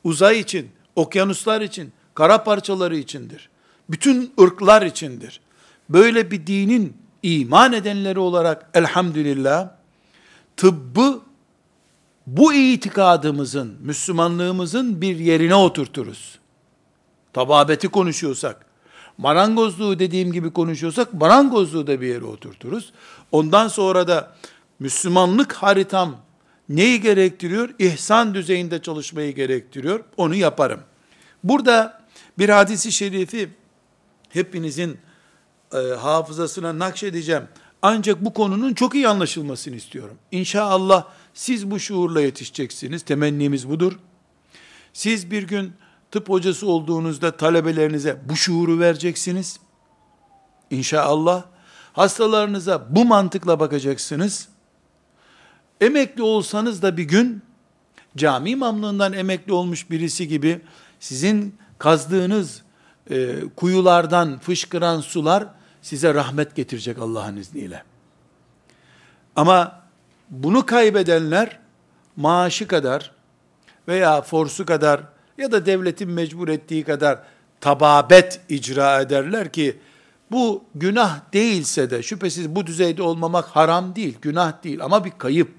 [0.05, 3.51] Uzay için, okyanuslar için, kara parçaları içindir.
[3.91, 5.41] Bütün ırklar içindir.
[5.89, 9.69] Böyle bir dinin iman edenleri olarak elhamdülillah
[10.57, 11.21] tıbbı
[12.27, 16.39] bu itikadımızın, Müslümanlığımızın bir yerine oturturuz.
[17.33, 18.67] Tababeti konuşuyorsak,
[19.19, 22.93] marangozluğu dediğim gibi konuşuyorsak, marangozluğu da bir yere oturturuz.
[23.33, 24.35] Ondan sonra da
[24.79, 26.17] Müslümanlık haritam
[26.69, 27.75] neyi gerektiriyor?
[27.79, 30.05] İhsan düzeyinde çalışmayı gerektiriyor.
[30.17, 30.81] Onu yaparım.
[31.45, 32.01] Burada
[32.39, 33.49] bir hadisi şerifi
[34.29, 34.99] hepinizin
[35.75, 37.43] e, hafızasına nakşedeceğim.
[37.83, 40.19] Ancak bu konunun çok iyi anlaşılmasını istiyorum.
[40.31, 41.05] İnşallah
[41.35, 43.03] siz bu şuurla yetişeceksiniz.
[43.03, 43.99] Temennimiz budur.
[44.93, 45.73] Siz bir gün
[46.11, 49.61] tıp hocası olduğunuzda talebelerinize bu şuuru vereceksiniz.
[50.71, 51.45] İnşallah
[51.93, 54.49] hastalarınıza bu mantıkla bakacaksınız.
[55.81, 57.43] Emekli olsanız da bir gün
[58.17, 60.61] cami imamlığından emekli olmuş birisi gibi
[61.01, 62.63] sizin kazdığınız
[63.11, 65.47] e, kuyulardan fışkıran sular
[65.83, 67.83] size rahmet getirecek Allah'ın izniyle.
[69.37, 69.83] Ama
[70.31, 71.59] bunu kaybedenler
[72.17, 73.13] maaşı kadar
[73.89, 75.01] veya forsu kadar
[75.39, 77.23] ya da devletin mecbur ettiği kadar
[77.61, 79.79] tababet icra ederler ki
[80.31, 85.51] bu günah değilse de şüphesiz bu düzeyde olmamak haram değil, günah değil ama bir kayıp.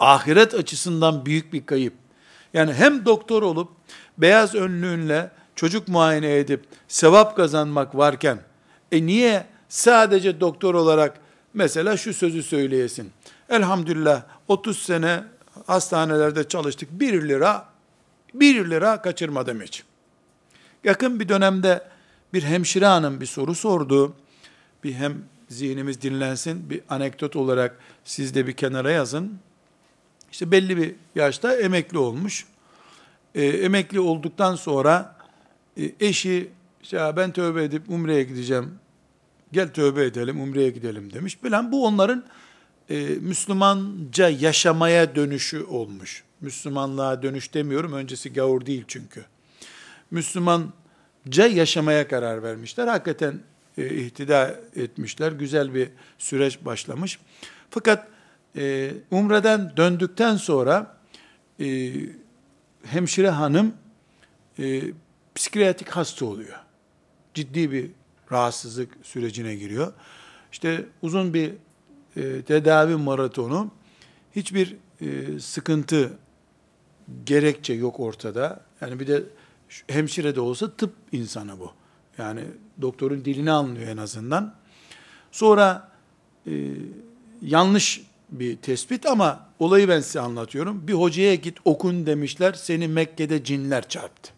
[0.00, 1.94] Ahiret açısından büyük bir kayıp.
[2.54, 3.70] Yani hem doktor olup
[4.18, 8.38] beyaz önlüğünle çocuk muayene edip sevap kazanmak varken
[8.92, 11.20] e niye sadece doktor olarak
[11.54, 13.12] mesela şu sözü söyleyesin.
[13.48, 15.24] Elhamdülillah 30 sene
[15.66, 16.88] hastanelerde çalıştık.
[16.92, 17.68] 1 lira
[18.34, 19.82] 1 lira kaçırmadım hiç.
[20.84, 21.88] Yakın bir dönemde
[22.34, 24.14] bir hemşire hanım bir soru sordu.
[24.84, 29.38] Bir hem zihnimiz dinlensin, bir anekdot olarak siz de bir kenara yazın.
[30.32, 32.46] İşte belli bir yaşta emekli olmuş.
[33.34, 35.16] E, emekli olduktan sonra
[35.76, 36.50] e, eşi
[36.86, 38.78] işte ben tövbe edip umreye gideceğim.
[39.52, 41.44] Gel tövbe edelim, umreye gidelim demiş.
[41.44, 42.24] Bilen bu onların
[42.90, 46.24] e, Müslümanca yaşamaya dönüşü olmuş.
[46.40, 47.92] Müslümanlığa dönüş demiyorum.
[47.92, 49.24] Öncesi gavur değil çünkü.
[50.10, 52.86] Müslümanca yaşamaya karar vermişler.
[52.86, 53.40] Hakikaten
[53.78, 55.32] e, ihtida etmişler.
[55.32, 57.18] Güzel bir süreç başlamış.
[57.70, 58.08] Fakat
[58.56, 60.96] e, Umre'den döndükten sonra
[61.60, 61.92] e,
[62.84, 63.74] hemşire hanım
[64.58, 64.82] e,
[65.34, 66.65] psikiyatrik hasta oluyor.
[67.36, 67.90] Ciddi bir
[68.32, 69.92] rahatsızlık sürecine giriyor.
[70.52, 71.52] İşte uzun bir
[72.16, 73.70] e, tedavi maratonu,
[74.36, 76.18] hiçbir e, sıkıntı,
[77.24, 78.60] gerekçe yok ortada.
[78.80, 79.22] Yani bir de
[79.86, 81.72] hemşire de olsa tıp insanı bu.
[82.18, 82.40] Yani
[82.82, 84.54] doktorun dilini anlıyor en azından.
[85.32, 85.92] Sonra
[86.46, 86.52] e,
[87.42, 90.88] yanlış bir tespit ama olayı ben size anlatıyorum.
[90.88, 94.35] Bir hocaya git okun demişler, seni Mekke'de cinler çarptı.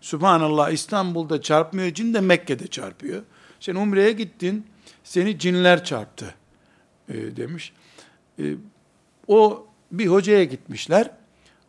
[0.00, 3.22] Subhanallah İstanbul'da çarpmıyor, cin de Mekke'de çarpıyor.
[3.60, 4.66] Sen Umre'ye gittin,
[5.04, 6.34] seni cinler çarptı
[7.08, 7.72] e, demiş.
[8.38, 8.54] E,
[9.28, 11.10] o bir hocaya gitmişler.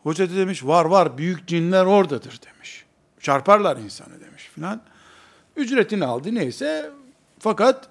[0.02, 2.84] Hoca da demiş var var büyük cinler oradadır demiş.
[3.20, 4.80] Çarparlar insanı demiş filan.
[5.56, 6.90] Ücretini aldı neyse
[7.38, 7.88] fakat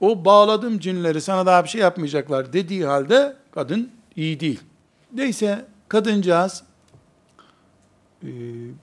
[0.00, 4.60] O bağladım cinleri sana daha bir şey yapmayacaklar dediği halde kadın iyi değil.
[5.12, 6.62] Neyse kadıncağız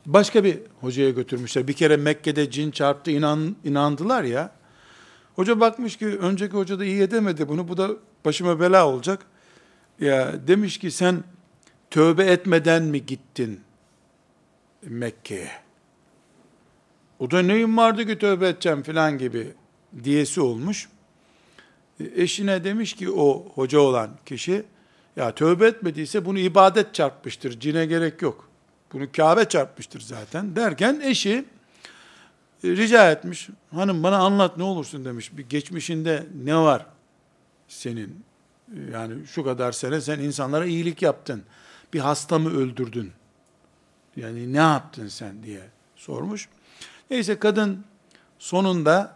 [0.06, 1.68] başka bir hocaya götürmüşler.
[1.68, 4.52] Bir kere Mekke'de cin çarptı inan, inandılar ya.
[5.36, 7.68] Hoca bakmış ki önceki hoca da iyi edemedi bunu.
[7.68, 7.90] Bu da
[8.26, 9.26] başıma bela olacak.
[10.00, 11.24] Ya demiş ki sen
[11.92, 13.62] tövbe etmeden mi gittin
[14.82, 15.52] Mekke'ye?
[17.20, 19.54] O da neyim vardı ki tövbe edeceğim filan gibi
[20.04, 20.90] diyesi olmuş.
[22.00, 24.64] E, eşine demiş ki o hoca olan kişi,
[25.16, 28.50] ya tövbe etmediyse bunu ibadet çarpmıştır, cine gerek yok.
[28.94, 31.46] Bunu Kabe çarpmıştır zaten derken eşi
[32.64, 33.50] e, rica etmiş.
[33.72, 35.38] Hanım bana anlat ne olursun demiş.
[35.38, 36.86] Bir geçmişinde ne var
[37.68, 38.24] senin?
[38.92, 41.44] Yani şu kadar sene sen insanlara iyilik yaptın.
[41.94, 43.12] Bir hasta mı öldürdün?
[44.16, 45.62] Yani ne yaptın sen diye
[45.96, 46.50] sormuş.
[47.10, 47.86] Neyse kadın
[48.40, 49.16] sonunda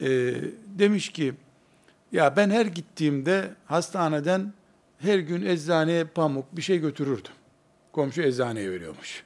[0.00, 0.34] e,
[0.66, 1.34] demiş ki
[2.12, 4.52] ya ben her gittiğimde hastaneden
[4.98, 7.32] her gün eczaneye pamuk bir şey götürürdüm.
[7.92, 9.24] Komşu eczaneye veriyormuş.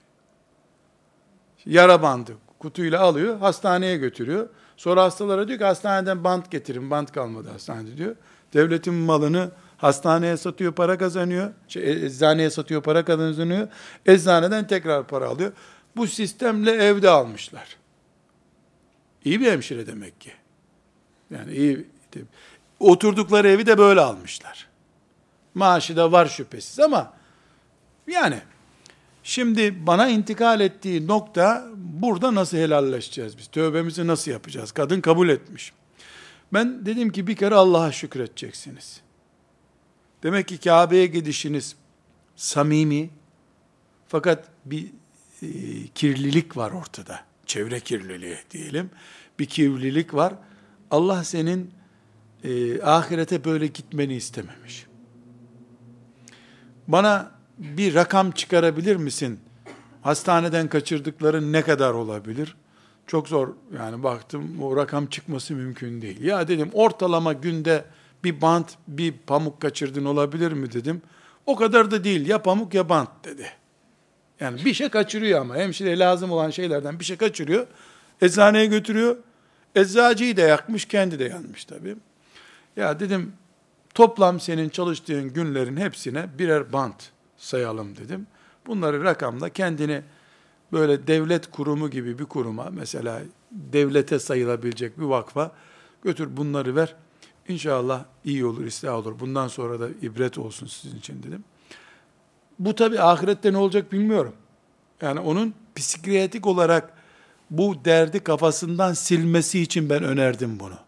[1.67, 2.33] Yara bandı
[2.65, 4.49] kutuyla alıyor, hastaneye götürüyor.
[4.77, 8.17] Sonra hastalara diyor ki hastaneden bant getirin, bant kalmadı hastanede diyor.
[8.53, 11.53] Devletin malını hastaneye satıyor, para kazanıyor.
[11.69, 13.69] Şey, e, eczaneye satıyor, para kazanıyor.
[14.07, 15.53] Eczaneden tekrar para alıyor.
[15.97, 17.77] Bu sistemle evde almışlar.
[19.25, 20.33] İyi bir hemşire demek ki.
[21.31, 21.87] Yani iyi.
[22.81, 24.69] Oturdukları evi de böyle almışlar.
[25.55, 27.13] Maaşı da var şüphesiz ama
[28.07, 28.39] yani
[29.25, 33.47] şimdi bana intikal ettiği nokta burada nasıl helalleşeceğiz biz?
[33.47, 34.73] Tövbemizi nasıl yapacağız?
[34.73, 35.73] Kadın kabul etmiş.
[36.53, 39.01] Ben dedim ki bir kere Allah'a şükredeceksiniz.
[40.23, 41.77] Demek ki Kabe'ye gidişiniz
[42.37, 43.11] samimi
[44.09, 44.87] fakat bir
[45.43, 45.49] e,
[45.95, 47.25] kirlilik var ortada.
[47.47, 48.91] Çevre kirliliği diyelim.
[49.39, 50.35] Bir kirlilik var.
[50.91, 51.71] Allah senin
[52.45, 54.87] e, ahirete böyle gitmeni istememiş.
[56.89, 59.41] Bana bir rakam çıkarabilir misin?
[60.03, 62.57] Hastaneden kaçırdıkların ne kadar olabilir?
[63.07, 63.49] Çok zor
[63.79, 66.21] yani baktım o rakam çıkması mümkün değil.
[66.21, 67.85] Ya dedim ortalama günde
[68.25, 71.03] bir bant bir pamuk kaçırdın olabilir mi dedim.
[71.47, 73.47] O kadar da değil ya pamuk ya bant dedi.
[74.41, 77.67] Yani bir şey kaçırıyor ama hemşire lazım olan şeylerden bir şey kaçırıyor.
[78.21, 79.17] Eczaneye götürüyor.
[79.75, 81.97] Eczacıyı da yakmış kendi de yanmış tabii.
[82.77, 83.33] Ya dedim
[83.95, 87.11] toplam senin çalıştığın günlerin hepsine birer bant
[87.45, 88.27] sayalım dedim.
[88.67, 90.03] Bunları rakamla kendini
[90.73, 95.51] böyle devlet kurumu gibi bir kuruma mesela devlete sayılabilecek bir vakfa
[96.03, 96.95] götür bunları ver.
[97.49, 99.21] İnşallah iyi olur, ıslah olur.
[99.21, 101.45] Bundan sonra da ibret olsun sizin için dedim.
[102.59, 104.33] Bu tabi ahirette ne olacak bilmiyorum.
[105.03, 106.93] Yani onun psikiyatrik olarak
[107.51, 110.79] bu derdi kafasından silmesi için ben önerdim bunu.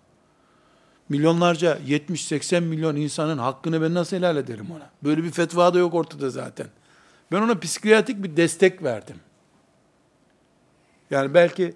[1.09, 4.91] Milyonlarca 70-80 milyon insanın hakkını ben nasıl helal ederim ona?
[5.05, 6.67] Böyle bir fetva da yok ortada zaten.
[7.33, 9.17] Ben ona psikiyatrik bir destek verdim.
[11.11, 11.75] Yani belki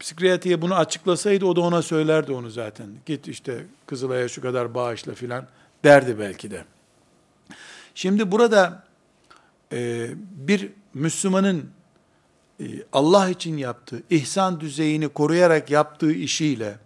[0.00, 2.86] psikiyatriye bunu açıklasaydı o da ona söylerdi onu zaten.
[3.06, 5.46] Git işte Kızılay'a şu kadar bağışla filan
[5.84, 6.64] derdi belki de.
[7.94, 8.84] Şimdi burada
[9.72, 11.70] e, bir Müslümanın
[12.60, 16.78] e, Allah için yaptığı, ihsan düzeyini koruyarak yaptığı işiyle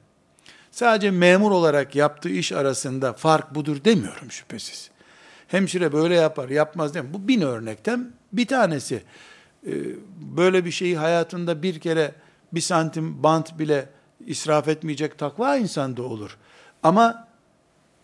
[0.80, 4.90] sadece memur olarak yaptığı iş arasında fark budur demiyorum şüphesiz.
[5.48, 7.02] Hemşire böyle yapar, yapmaz mi?
[7.12, 9.02] Bu bin örnekten bir tanesi.
[9.66, 9.72] E,
[10.36, 12.14] böyle bir şeyi hayatında bir kere
[12.52, 13.88] bir santim bant bile
[14.26, 16.36] israf etmeyecek takva insanda olur.
[16.82, 17.28] Ama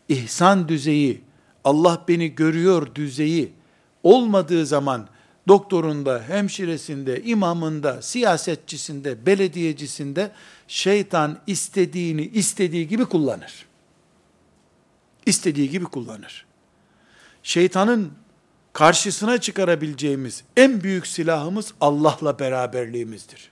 [0.08, 1.20] ihsan düzeyi,
[1.64, 3.52] Allah beni görüyor düzeyi
[4.02, 5.08] olmadığı zaman
[5.48, 10.30] doktorunda, hemşiresinde, imamında, siyasetçisinde, belediyecisinde
[10.68, 13.66] şeytan istediğini istediği gibi kullanır.
[15.26, 16.46] İstediği gibi kullanır.
[17.42, 18.12] Şeytanın
[18.72, 23.50] karşısına çıkarabileceğimiz en büyük silahımız Allah'la beraberliğimizdir.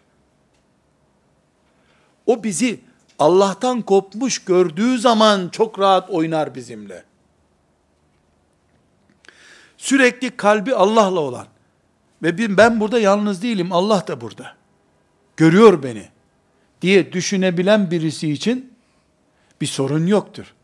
[2.27, 2.81] O bizi
[3.19, 7.05] Allah'tan kopmuş gördüğü zaman çok rahat oynar bizimle.
[9.77, 11.47] Sürekli kalbi Allah'la olan
[12.23, 14.55] ve ben burada yalnız değilim, Allah da burada.
[15.37, 16.09] Görüyor beni
[16.83, 18.73] diye düşünebilen birisi için
[19.61, 20.55] bir sorun yoktur.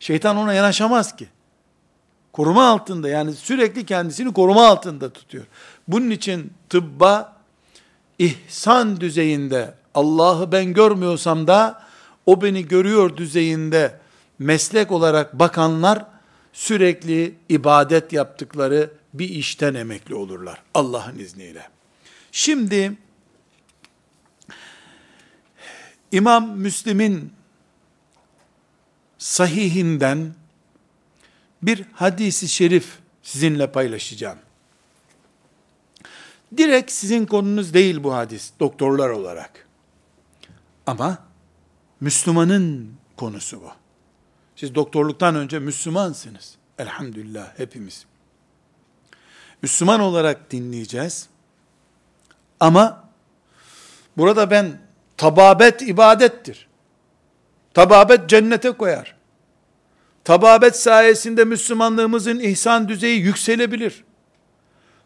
[0.00, 1.28] Şeytan ona yanaşamaz ki.
[2.32, 5.44] Koruma altında yani sürekli kendisini koruma altında tutuyor.
[5.88, 7.36] Bunun için tıbba
[8.18, 11.82] ihsan düzeyinde Allah'ı ben görmüyorsam da
[12.26, 13.98] o beni görüyor düzeyinde
[14.38, 16.06] meslek olarak bakanlar
[16.52, 21.68] sürekli ibadet yaptıkları bir işten emekli olurlar Allah'ın izniyle.
[22.32, 22.92] Şimdi
[26.12, 27.32] İmam Müslim'in
[29.18, 30.34] sahihinden
[31.62, 34.38] bir hadisi şerif sizinle paylaşacağım.
[36.56, 39.66] Direkt sizin konunuz değil bu hadis doktorlar olarak.
[40.86, 41.18] Ama
[42.00, 43.70] Müslümanın konusu bu.
[44.56, 46.56] Siz doktorluktan önce Müslümansınız.
[46.78, 48.06] Elhamdülillah hepimiz.
[49.62, 51.28] Müslüman olarak dinleyeceğiz.
[52.60, 53.04] Ama
[54.16, 54.78] burada ben
[55.16, 56.68] tababet ibadettir.
[57.74, 59.16] Tababet cennete koyar.
[60.24, 64.04] Tababet sayesinde Müslümanlığımızın ihsan düzeyi yükselebilir.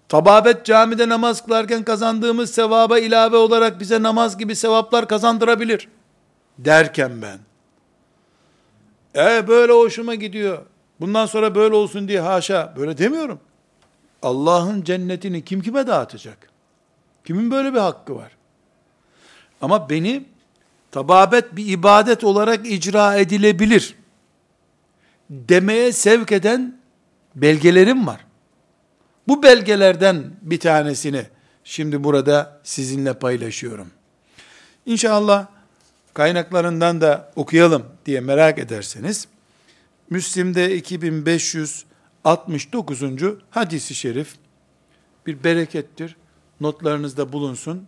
[0.08, 5.88] Tababet camide namaz kılarken kazandığımız sevaba ilave olarak bize namaz gibi sevaplar kazandırabilir.
[6.58, 7.38] Derken ben,
[9.22, 10.58] e böyle hoşuma gidiyor.
[11.00, 13.40] Bundan sonra böyle olsun diye haşa böyle demiyorum.
[14.22, 16.48] Allah'ın cennetini kim kime dağıtacak?
[17.24, 18.32] Kimin böyle bir hakkı var?
[19.60, 20.24] Ama beni
[20.90, 23.94] tababet bir ibadet olarak icra edilebilir
[25.30, 26.76] demeye sevk eden
[27.34, 28.26] belgelerim var.
[29.28, 31.26] Bu belgelerden bir tanesini
[31.64, 33.90] şimdi burada sizinle paylaşıyorum.
[34.86, 35.46] İnşallah
[36.14, 39.28] kaynaklarından da okuyalım diye merak ederseniz
[40.10, 40.76] Müslim'de
[42.24, 43.38] 2569.
[43.50, 44.34] hadisi şerif
[45.26, 46.16] bir berekettir.
[46.60, 47.86] Notlarınızda bulunsun.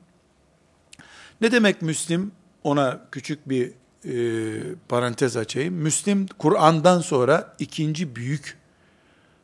[1.41, 2.33] Ne demek Müslim?
[2.65, 3.73] Ona küçük bir
[4.05, 5.75] e, parantez açayım.
[5.75, 8.59] Müslim Kur'an'dan sonra ikinci büyük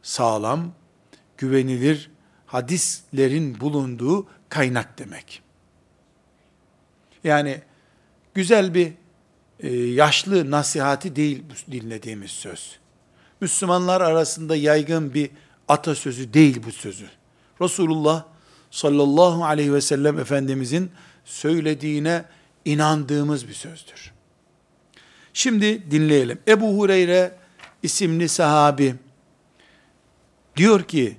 [0.02, 0.72] sağlam,
[1.38, 2.10] güvenilir
[2.46, 5.42] hadislerin bulunduğu kaynak demek.
[7.24, 7.62] Yani
[8.34, 8.92] güzel bir
[9.60, 12.79] e, yaşlı nasihati değil dinlediğimiz söz.
[13.40, 15.30] Müslümanlar arasında yaygın bir
[15.68, 17.06] atasözü değil bu sözü.
[17.60, 18.24] Resulullah
[18.70, 20.90] sallallahu aleyhi ve sellem Efendimizin
[21.24, 22.24] söylediğine
[22.64, 24.12] inandığımız bir sözdür.
[25.32, 26.38] Şimdi dinleyelim.
[26.48, 27.38] Ebu Hureyre
[27.82, 28.94] isimli sahabi
[30.56, 31.16] diyor ki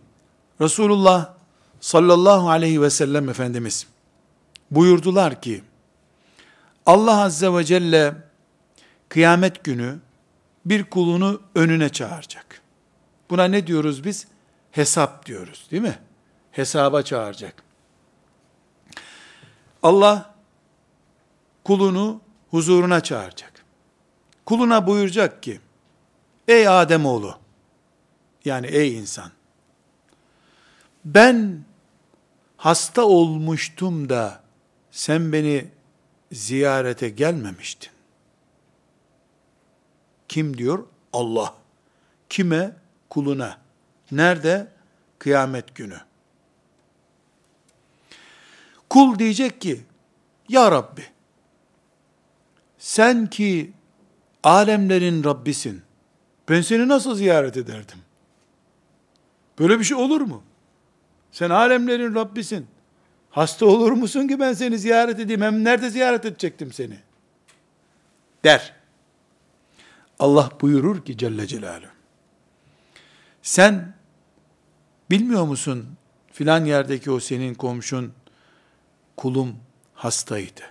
[0.61, 1.33] Resulullah
[1.79, 3.87] sallallahu aleyhi ve sellem Efendimiz
[4.71, 5.63] buyurdular ki
[6.85, 8.15] Allah azze ve celle
[9.09, 9.99] kıyamet günü
[10.65, 12.61] bir kulunu önüne çağıracak.
[13.29, 14.27] Buna ne diyoruz biz?
[14.71, 15.99] Hesap diyoruz değil mi?
[16.51, 17.63] Hesaba çağıracak.
[19.83, 20.35] Allah
[21.63, 23.65] kulunu huzuruna çağıracak.
[24.45, 25.59] Kuluna buyuracak ki,
[26.47, 27.37] ey Ademoğlu,
[28.45, 29.31] yani ey insan,
[31.05, 31.63] ben
[32.57, 34.43] hasta olmuştum da
[34.91, 35.67] sen beni
[36.31, 37.91] ziyarete gelmemiştin.
[40.31, 40.85] Kim diyor?
[41.13, 41.55] Allah.
[42.29, 42.71] Kime?
[43.09, 43.57] Kuluna.
[44.11, 44.67] Nerede?
[45.19, 45.97] Kıyamet günü.
[48.89, 49.81] Kul diyecek ki,
[50.49, 51.05] Ya Rabbi,
[52.77, 53.71] sen ki
[54.43, 55.81] alemlerin Rabbisin,
[56.49, 57.99] ben seni nasıl ziyaret ederdim?
[59.59, 60.43] Böyle bir şey olur mu?
[61.31, 62.67] Sen alemlerin Rabbisin.
[63.29, 65.41] Hasta olur musun ki ben seni ziyaret edeyim?
[65.41, 66.99] Hem nerede ziyaret edecektim seni?
[68.43, 68.80] Der.
[70.21, 71.89] Allah buyurur ki Celle Celaluhu.
[73.41, 73.93] Sen
[75.09, 75.97] bilmiyor musun
[76.31, 78.13] filan yerdeki o senin komşun
[79.17, 79.55] kulum
[79.93, 80.61] hastaydı.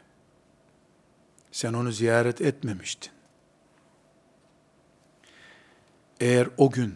[1.52, 3.12] Sen onu ziyaret etmemiştin.
[6.20, 6.94] Eğer o gün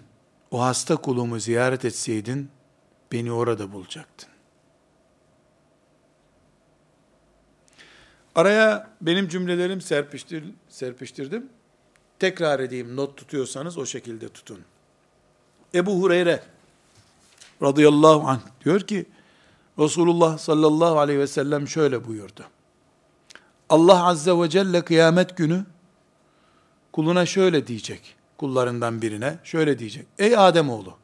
[0.50, 2.50] o hasta kulumu ziyaret etseydin,
[3.12, 4.30] beni orada bulacaktın.
[8.34, 11.50] Araya benim cümlelerim serpiştir, serpiştirdim.
[12.24, 14.60] Tekrar edeyim, not tutuyorsanız o şekilde tutun.
[15.74, 16.42] Ebu Hureyre
[17.62, 19.06] radıyallahu anh diyor ki,
[19.78, 22.44] Resulullah sallallahu aleyhi ve sellem şöyle buyurdu.
[23.68, 25.64] Allah azze ve celle kıyamet günü
[26.92, 30.06] kuluna şöyle diyecek kullarından birine şöyle diyecek.
[30.18, 30.96] Ey Ademoğlu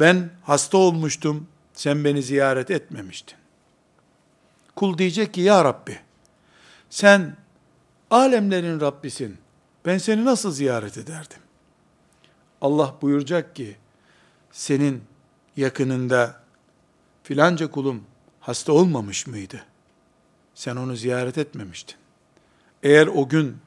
[0.00, 3.38] ben hasta olmuştum sen beni ziyaret etmemiştin.
[4.76, 5.98] Kul diyecek ki ya Rabbi
[6.90, 7.36] sen
[8.10, 9.45] alemlerin Rabbisin.
[9.86, 11.38] Ben seni nasıl ziyaret ederdim?
[12.60, 13.76] Allah buyuracak ki
[14.52, 15.04] senin
[15.56, 16.42] yakınında
[17.22, 18.04] filanca kulum
[18.40, 19.64] hasta olmamış mıydı?
[20.54, 21.96] Sen onu ziyaret etmemiştin.
[22.82, 23.58] Eğer o gün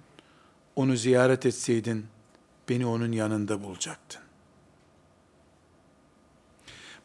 [0.76, 2.08] onu ziyaret etseydin
[2.70, 4.22] beni onun yanında bulacaktın.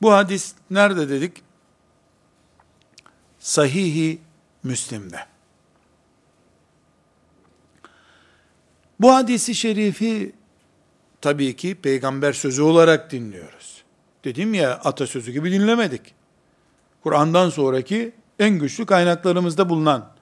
[0.02, 1.42] Bu hadis nerede dedik?
[3.38, 4.20] Sahihi
[4.62, 5.33] Müslim'de.
[9.00, 10.32] Bu hadisi şerifi
[11.20, 13.84] tabii ki peygamber sözü olarak dinliyoruz.
[14.24, 16.14] Dedim ya atasözü gibi dinlemedik.
[17.02, 20.14] Kur'an'dan sonraki en güçlü kaynaklarımızda bulunan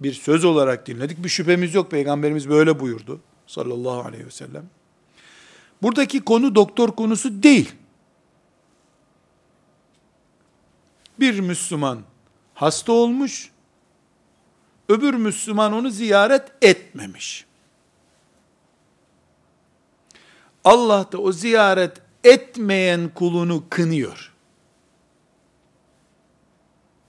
[0.00, 1.24] bir söz olarak dinledik.
[1.24, 3.20] Bir şüphemiz yok peygamberimiz böyle buyurdu.
[3.46, 4.64] sallallahu aleyhi ve sellem.
[5.82, 7.72] Buradaki konu doktor konusu değil.
[11.20, 12.02] Bir Müslüman
[12.54, 13.50] hasta olmuş,
[14.88, 17.46] öbür Müslüman onu ziyaret etmemiş.
[20.64, 24.34] Allah da o ziyaret etmeyen kulunu kınıyor.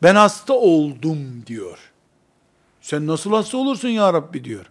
[0.03, 1.91] Ben hasta oldum diyor.
[2.82, 4.65] Sen nasıl hasta olursun ya Rabbi diyor.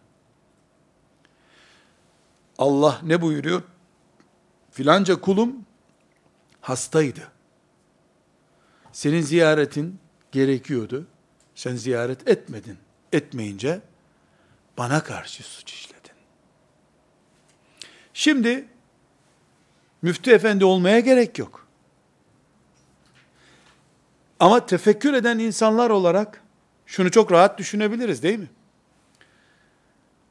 [2.59, 3.63] Allah ne buyuruyor?
[4.71, 5.57] Filanca kulum
[6.61, 7.33] hastaydı.
[8.93, 9.99] Senin ziyaretin
[10.33, 11.07] gerekiyordu.
[11.55, 12.79] Sen ziyaret etmedin.
[13.13, 13.81] Etmeyince
[14.79, 16.13] bana karşı suç işledin.
[18.15, 18.69] Şimdi
[20.03, 21.67] müftü efendi olmaya gerek yok.
[24.41, 26.43] Ama tefekkür eden insanlar olarak
[26.87, 28.49] şunu çok rahat düşünebiliriz değil mi?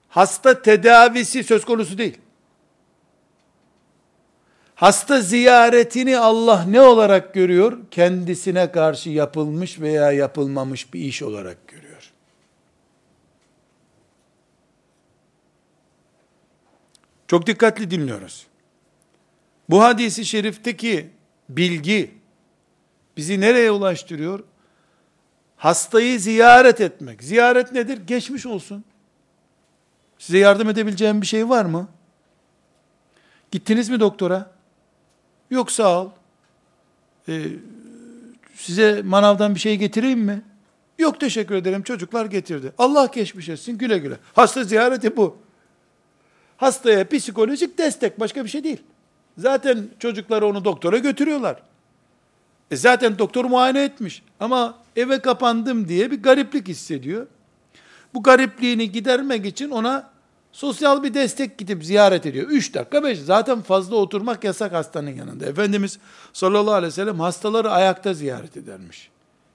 [0.10, 2.18] Hasta tedavisi söz konusu değil.
[4.76, 7.78] Hasta ziyaretini Allah ne olarak görüyor?
[7.92, 11.87] Kendisine karşı yapılmış veya yapılmamış bir iş olarak görüyor.
[17.28, 18.48] Çok dikkatli dinliyoruz.
[19.70, 21.10] Bu hadisi şerifteki
[21.50, 22.12] bilgi
[23.18, 24.44] bizi nereye ulaştırıyor?
[25.58, 27.24] Hastayı ziyaret etmek.
[27.24, 28.00] Ziyaret nedir?
[28.08, 28.84] Geçmiş olsun.
[30.20, 31.88] Size yardım edebileceğim bir şey var mı?
[33.52, 34.52] Gittiniz mi doktora?
[35.50, 36.10] Yok sağ ol.
[37.30, 37.44] Ee,
[38.56, 40.42] size manavdan bir şey getireyim mi?
[41.00, 42.74] Yok teşekkür ederim çocuklar getirdi.
[42.78, 44.18] Allah geçmiş etsin güle güle.
[44.34, 45.38] Hasta ziyareti bu.
[46.58, 48.84] Hastaya psikolojik destek başka bir şey değil.
[49.38, 51.62] Zaten çocukları onu doktora götürüyorlar.
[52.72, 54.24] E zaten doktor muayene etmiş.
[54.40, 57.28] Ama eve kapandım diye bir gariplik hissediyor.
[58.14, 60.10] Bu garipliğini gidermek için ona
[60.52, 62.48] sosyal bir destek gidip ziyaret ediyor.
[62.50, 63.20] Üç dakika beş.
[63.20, 65.46] Zaten fazla oturmak yasak hastanın yanında.
[65.46, 66.00] Efendimiz
[66.34, 69.10] sallallahu aleyhi ve sellem hastaları ayakta ziyaret edermiş.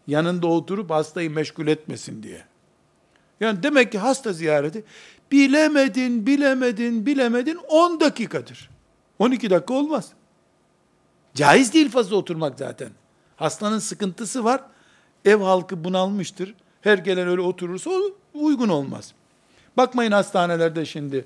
[0.06, 2.44] Yanında oturup hastayı meşgul etmesin diye.
[3.40, 4.84] Yani demek ki hasta ziyareti
[5.32, 8.70] bilemedin, bilemedin, bilemedin 10 dakikadır.
[9.18, 10.12] 12 dakika olmaz.
[11.34, 12.90] Caiz değil fazla oturmak zaten.
[13.36, 14.60] Hastanın sıkıntısı var.
[15.24, 16.54] Ev halkı bunalmıştır.
[16.80, 17.90] Her gelen öyle oturursa
[18.34, 19.12] uygun olmaz.
[19.76, 21.24] Bakmayın hastanelerde şimdi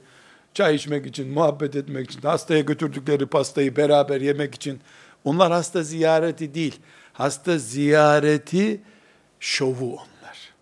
[0.54, 4.80] çay içmek için, muhabbet etmek için, hastaya götürdükleri pastayı beraber yemek için.
[5.24, 6.76] Onlar hasta ziyareti değil.
[7.12, 8.80] Hasta ziyareti
[9.40, 10.52] şovu onlar.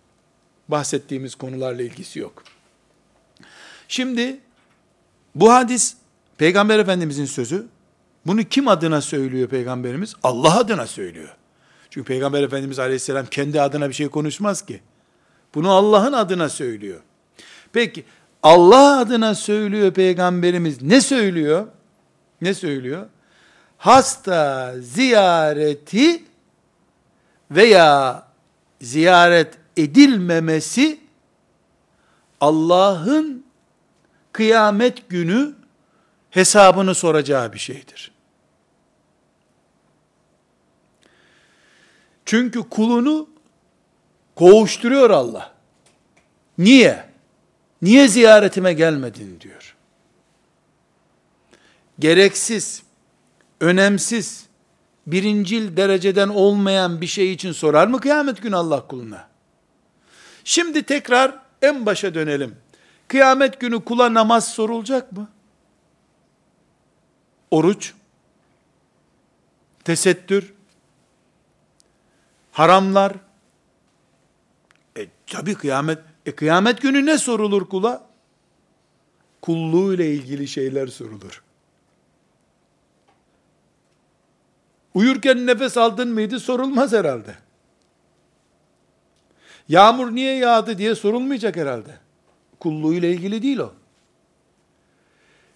[0.68, 2.54] Bahsettiğimiz konularla ilgisi yok.
[3.89, 4.41] Şimdi
[5.35, 5.97] bu hadis
[6.39, 7.66] Peygamber Efendimizin sözü.
[8.26, 10.14] Bunu kim adına söylüyor Peygamberimiz?
[10.22, 11.37] Allah adına söylüyor.
[11.91, 14.80] Çünkü Peygamber Efendimiz Aleyhisselam kendi adına bir şey konuşmaz ki.
[15.55, 17.01] Bunu Allah'ın adına söylüyor.
[17.72, 18.05] Peki
[18.43, 20.82] Allah adına söylüyor Peygamberimiz.
[20.82, 21.66] Ne söylüyor?
[22.41, 23.07] Ne söylüyor?
[23.78, 26.24] Hasta ziyareti
[27.51, 28.22] veya
[28.80, 31.01] ziyaret edilmemesi
[32.41, 33.43] Allah'ın
[34.35, 35.55] kıyamet günü
[36.30, 38.12] hesabını soracağı bir şeydir.
[42.24, 43.28] Çünkü kulunu
[44.35, 45.55] kovuşturuyor Allah.
[46.59, 47.05] Niye?
[47.82, 49.76] Niye ziyaretime gelmedin diyor.
[51.99, 52.82] Gereksiz,
[53.61, 54.47] önemsiz,
[55.07, 59.28] birincil dereceden olmayan bir şey için sorar mı kıyamet günü Allah kuluna?
[60.45, 62.64] Şimdi tekrar en başa dönelim.
[63.09, 65.29] Kıyamet günü kula namaz sorulacak mı?
[67.51, 67.95] Oruç,
[69.85, 70.55] tesettür,
[72.53, 73.15] haramlar.
[74.97, 78.07] E tabi kıyamet, e kıyamet günü ne sorulur kula?
[79.43, 81.43] Kulluğu ile ilgili şeyler sorulur.
[84.95, 87.35] Uyurken nefes aldın mıydı sorulmaz herhalde.
[89.69, 92.04] Yağmur niye yağdı diye sorulmayacak herhalde.
[92.61, 93.73] Kulluğu ile ilgili değil o.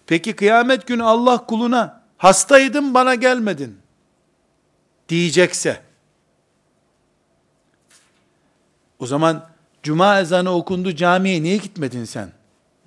[0.07, 3.77] Peki kıyamet günü Allah kuluna hastaydım bana gelmedin
[5.09, 5.81] diyecekse
[8.99, 9.49] o zaman
[9.83, 12.31] cuma ezanı okundu camiye niye gitmedin sen?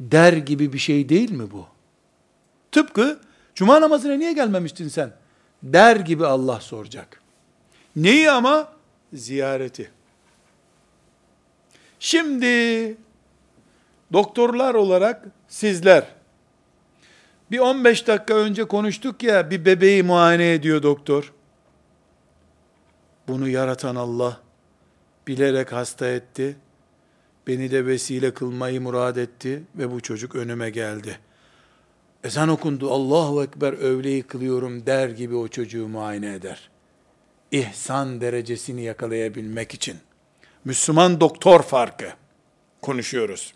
[0.00, 1.66] Der gibi bir şey değil mi bu?
[2.72, 3.20] Tıpkı
[3.54, 5.12] cuma namazına niye gelmemiştin sen?
[5.62, 7.22] Der gibi Allah soracak.
[7.96, 8.72] Neyi ama?
[9.12, 9.90] Ziyareti.
[12.00, 12.96] Şimdi
[14.12, 16.06] doktorlar olarak sizler
[17.50, 21.32] bir 15 dakika önce konuştuk ya bir bebeği muayene ediyor doktor.
[23.28, 24.40] Bunu yaratan Allah
[25.26, 26.56] bilerek hasta etti.
[27.46, 31.18] Beni de vesile kılmayı murad etti ve bu çocuk önüme geldi.
[32.24, 36.70] ezan okundu, Allahu Ekber övleyi kılıyorum der gibi o çocuğu muayene eder.
[37.50, 39.96] İhsan derecesini yakalayabilmek için.
[40.64, 42.12] Müslüman doktor farkı
[42.82, 43.54] konuşuyoruz.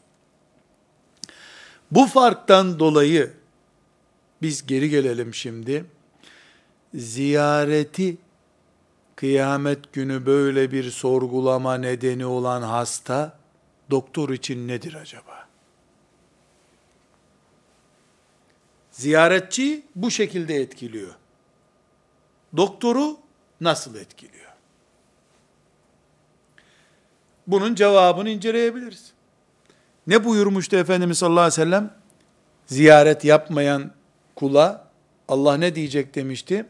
[1.91, 3.33] Bu farktan dolayı
[4.43, 5.85] biz geri gelelim şimdi.
[6.95, 8.17] Ziyareti
[9.17, 13.39] kıyamet günü böyle bir sorgulama nedeni olan hasta
[13.91, 15.49] doktor için nedir acaba?
[18.91, 21.15] Ziyaretçi bu şekilde etkiliyor.
[22.57, 23.19] Doktoru
[23.61, 24.53] nasıl etkiliyor?
[27.47, 29.16] Bunun cevabını inceleyebiliriz.
[30.07, 31.91] Ne buyurmuştu Efendimiz sallallahu aleyhi ve sellem?
[32.67, 33.91] Ziyaret yapmayan
[34.35, 34.89] kula
[35.29, 36.67] Allah ne diyecek demişti?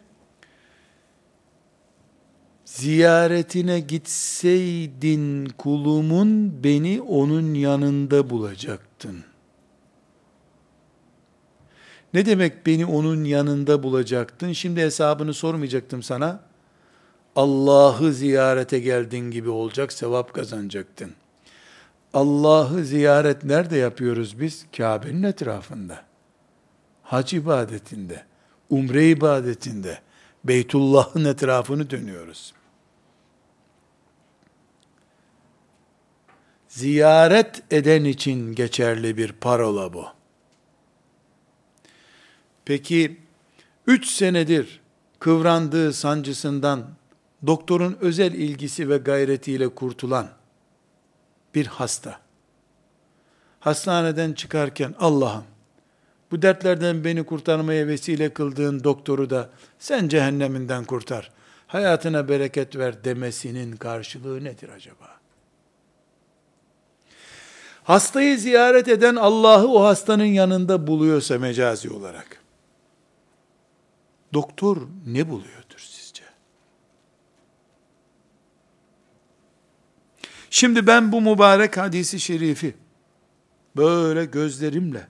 [2.65, 9.25] Ziyaretine gitseydin kulumun beni onun yanında bulacaktın.
[12.15, 14.53] Ne demek beni onun yanında bulacaktın?
[14.53, 16.41] Şimdi hesabını sormayacaktım sana.
[17.37, 21.13] Allah'ı ziyarete geldin gibi olacak, sevap kazanacaktın.
[22.17, 24.67] Allah'ı ziyaret nerede yapıyoruz biz?
[24.77, 26.05] Kabe'nin etrafında.
[27.03, 28.25] Hac ibadetinde,
[28.71, 29.99] umre ibadetinde,
[30.45, 32.55] Beytullah'ın etrafını dönüyoruz.
[36.69, 40.05] Ziyaret eden için geçerli bir parola bu.
[42.65, 43.21] Peki,
[43.87, 44.81] üç senedir
[45.19, 46.87] kıvrandığı sancısından
[47.47, 50.29] doktorun özel ilgisi ve gayretiyle kurtulan
[51.57, 52.21] bir hasta.
[53.61, 55.45] Hastaneden çıkarken Allah'ım
[56.31, 61.33] bu dertlerden beni kurtarmaya vesile kıldığın doktoru da sen cehenneminden kurtar.
[61.67, 65.17] Hayatına bereket ver demesinin karşılığı nedir acaba?
[67.85, 72.43] Hastayı ziyaret eden Allah'ı o hastanın yanında buluyorsa mecazi olarak,
[74.35, 74.77] doktor
[75.07, 75.66] ne buluyordur
[80.51, 82.75] Şimdi ben bu mübarek hadisi şerifi
[83.77, 85.09] böyle gözlerimle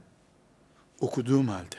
[1.01, 1.76] okuduğum halde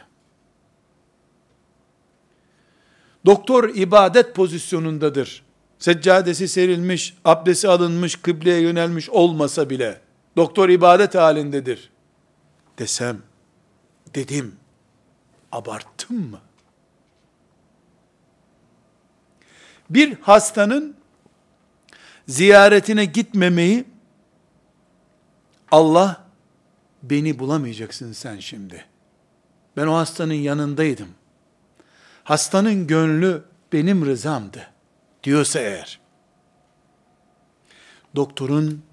[3.25, 5.43] doktor ibadet pozisyonundadır.
[5.79, 10.01] Seccadesi serilmiş, abdesti alınmış, kıbleye yönelmiş olmasa bile
[10.35, 11.89] doktor ibadet halindedir
[12.79, 13.17] desem
[14.15, 14.55] dedim
[15.51, 16.39] abarttım mı?
[19.89, 20.96] Bir hastanın
[22.27, 23.85] ziyaretine gitmemeyi
[25.71, 26.25] Allah
[27.03, 28.85] beni bulamayacaksın sen şimdi.
[29.77, 31.09] Ben o hastanın yanındaydım.
[32.23, 34.67] Hastanın gönlü benim rızamdı
[35.23, 35.99] diyorsa eğer.
[38.15, 38.83] Doktorun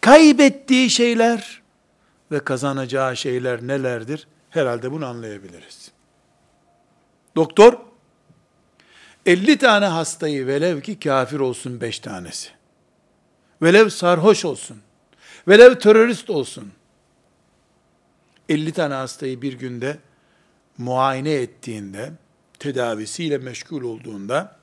[0.00, 1.62] kaybettiği şeyler
[2.30, 4.28] ve kazanacağı şeyler nelerdir?
[4.50, 5.90] Herhalde bunu anlayabiliriz.
[7.36, 7.78] Doktor
[9.26, 12.50] 50 tane hastayı velev ki kafir olsun 5 tanesi.
[13.62, 14.82] Velev sarhoş olsun.
[15.48, 16.72] Velev terörist olsun.
[18.48, 19.98] 50 tane hastayı bir günde
[20.78, 22.12] muayene ettiğinde,
[22.58, 24.56] tedavisiyle meşgul olduğunda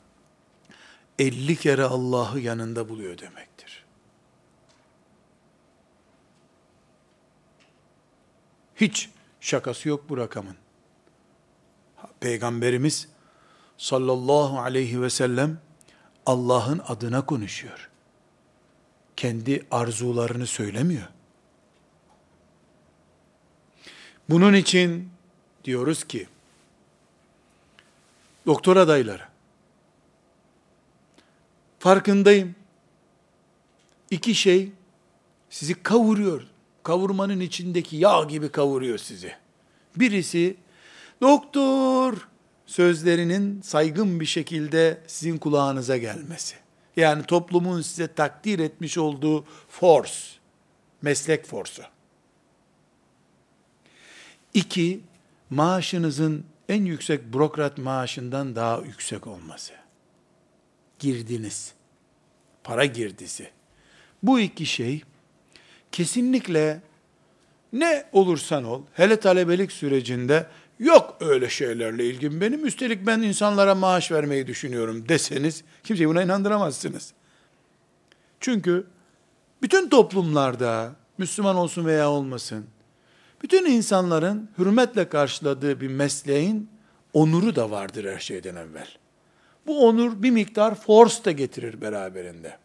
[1.20, 3.86] 50 kere Allah'ı yanında buluyor demektir.
[8.76, 9.09] Hiç
[9.41, 10.55] şakası yok bu rakamın.
[12.20, 13.07] Peygamberimiz
[13.82, 15.57] sallallahu aleyhi ve sellem
[16.25, 17.89] Allah'ın adına konuşuyor.
[19.15, 21.07] Kendi arzularını söylemiyor.
[24.29, 25.09] Bunun için
[25.63, 26.27] diyoruz ki
[28.45, 29.23] doktor adayları
[31.79, 32.55] farkındayım.
[34.11, 34.71] İki şey
[35.49, 36.47] sizi kavuruyor.
[36.84, 39.36] Kavurmanın içindeki yağ gibi kavuruyor sizi.
[39.95, 40.57] Birisi
[41.21, 42.30] doktor
[42.72, 46.55] sözlerinin saygın bir şekilde sizin kulağınıza gelmesi.
[46.95, 50.13] Yani toplumun size takdir etmiş olduğu force,
[51.01, 51.84] meslek forsu.
[54.53, 55.01] İki,
[55.49, 59.74] maaşınızın en yüksek bürokrat maaşından daha yüksek olması.
[60.99, 61.74] Girdiniz.
[62.63, 63.49] Para girdisi.
[64.24, 65.03] Bu iki şey
[65.91, 66.82] kesinlikle
[67.74, 70.47] ne olursan ol, hele talebelik sürecinde
[70.82, 77.13] yok öyle şeylerle ilgim benim, üstelik ben insanlara maaş vermeyi düşünüyorum deseniz, kimseyi buna inandıramazsınız.
[78.39, 78.88] Çünkü
[79.61, 82.65] bütün toplumlarda, Müslüman olsun veya olmasın,
[83.43, 86.69] bütün insanların hürmetle karşıladığı bir mesleğin
[87.13, 88.88] onuru da vardır her şeyden evvel.
[89.67, 92.57] Bu onur bir miktar force da getirir beraberinde.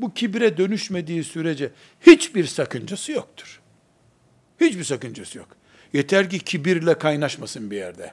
[0.00, 1.70] Bu kibre dönüşmediği sürece
[2.00, 3.60] hiçbir sakıncası yoktur.
[4.60, 5.48] Hiçbir sakıncası yok.
[5.92, 8.12] Yeter ki kibirle kaynaşmasın bir yerde.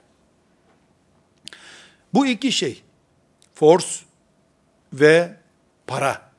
[2.13, 2.83] Bu iki şey,
[3.53, 3.87] force
[4.93, 5.35] ve
[5.87, 6.31] para.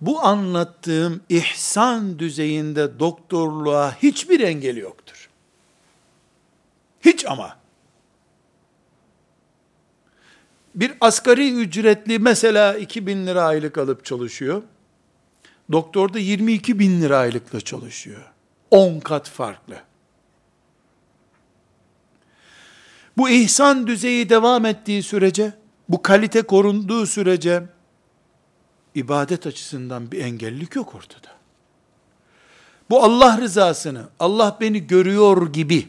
[0.00, 5.30] Bu anlattığım ihsan düzeyinde doktorluğa hiçbir engeli yoktur.
[7.00, 7.56] Hiç ama.
[10.74, 14.62] Bir asgari ücretli mesela 2000 lira aylık alıp çalışıyor.
[15.72, 18.32] Doktor da 22 bin lira aylıkla çalışıyor.
[18.70, 19.74] 10 kat farklı.
[23.16, 25.52] Bu ihsan düzeyi devam ettiği sürece,
[25.88, 27.62] bu kalite korunduğu sürece,
[28.94, 31.28] ibadet açısından bir engellik yok ortada.
[32.90, 35.88] Bu Allah rızasını, Allah beni görüyor gibi,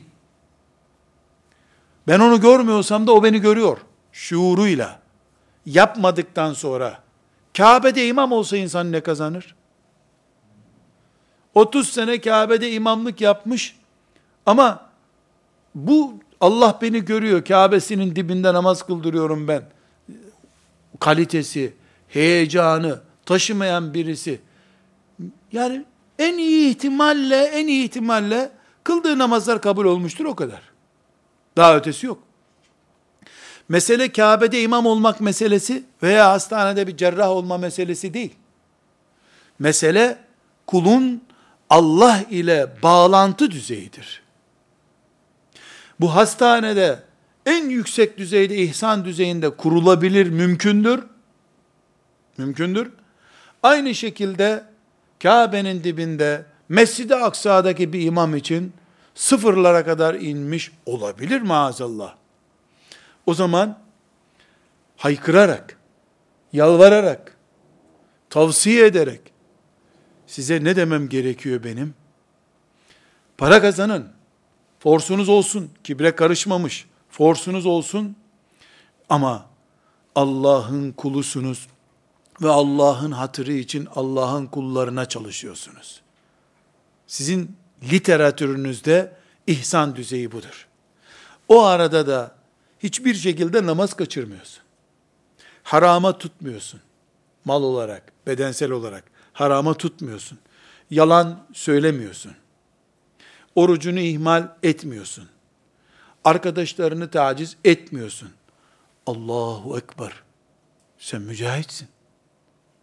[2.08, 3.78] ben onu görmüyorsam da o beni görüyor,
[4.12, 5.00] şuuruyla,
[5.66, 7.04] yapmadıktan sonra,
[7.58, 9.56] Kabe'de imam olsa insan ne kazanır?
[11.56, 13.76] 30 sene Kabe'de imamlık yapmış
[14.46, 14.90] ama
[15.76, 19.64] bu Allah beni görüyor, Kabe'sinin dibinde namaz kıldırıyorum ben.
[21.00, 21.74] Kalitesi,
[22.08, 24.42] heyecanı taşımayan birisi.
[25.52, 25.86] Yani
[26.20, 28.52] en iyi ihtimalle, en iyi ihtimalle
[28.84, 30.62] kıldığı namazlar kabul olmuştur o kadar.
[31.58, 32.24] Daha ötesi yok.
[33.70, 38.36] Mesele Kabe'de imam olmak meselesi veya hastanede bir cerrah olma meselesi değil.
[39.60, 40.18] Mesele
[40.68, 41.22] kulun
[41.72, 44.22] Allah ile bağlantı düzeyidir.
[46.00, 47.00] Bu hastanede
[47.46, 51.04] en yüksek düzeyde ihsan düzeyinde kurulabilir, mümkündür.
[52.38, 52.92] Mümkündür.
[53.64, 54.64] Aynı şekilde
[55.24, 58.74] Kabe'nin dibinde Mescid-i Aksa'daki bir imam için
[59.16, 62.16] sıfırlara kadar inmiş olabilir maazallah.
[63.26, 63.80] O zaman
[64.98, 65.78] haykırarak,
[66.54, 67.38] yalvararak,
[68.30, 69.31] tavsiye ederek,
[70.32, 71.94] size ne demem gerekiyor benim?
[73.38, 74.08] Para kazanın,
[74.80, 78.16] forsunuz olsun, kibre karışmamış, forsunuz olsun,
[79.10, 79.46] ama
[80.16, 81.68] Allah'ın kulusunuz
[82.42, 86.02] ve Allah'ın hatırı için Allah'ın kullarına çalışıyorsunuz.
[87.08, 87.56] Sizin
[87.92, 89.18] literatürünüzde
[89.48, 90.68] ihsan düzeyi budur.
[91.48, 92.36] O arada da
[92.80, 94.64] hiçbir şekilde namaz kaçırmıyorsun.
[95.64, 96.82] Harama tutmuyorsun.
[97.46, 100.40] Mal olarak, bedensel olarak harama tutmuyorsun.
[100.90, 102.32] Yalan söylemiyorsun.
[103.56, 105.30] Orucunu ihmal etmiyorsun.
[106.24, 108.32] Arkadaşlarını taciz etmiyorsun.
[109.06, 110.14] Allahu Ekber.
[110.98, 111.88] Sen mücahitsin.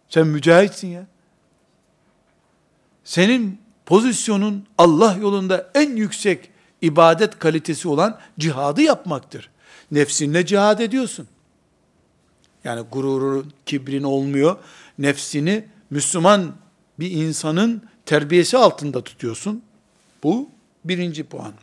[0.09, 1.07] Sen mücahitsin ya.
[3.03, 9.49] Senin pozisyonun Allah yolunda en yüksek ibadet kalitesi olan cihadı yapmaktır.
[9.91, 11.27] Nefsinle cihad ediyorsun.
[12.63, 14.57] Yani gururun, kibrin olmuyor.
[14.99, 16.55] Nefsini Müslüman
[16.99, 19.61] bir insanın terbiyesi altında tutuyorsun.
[20.23, 20.49] Bu
[20.85, 21.53] birinci puan.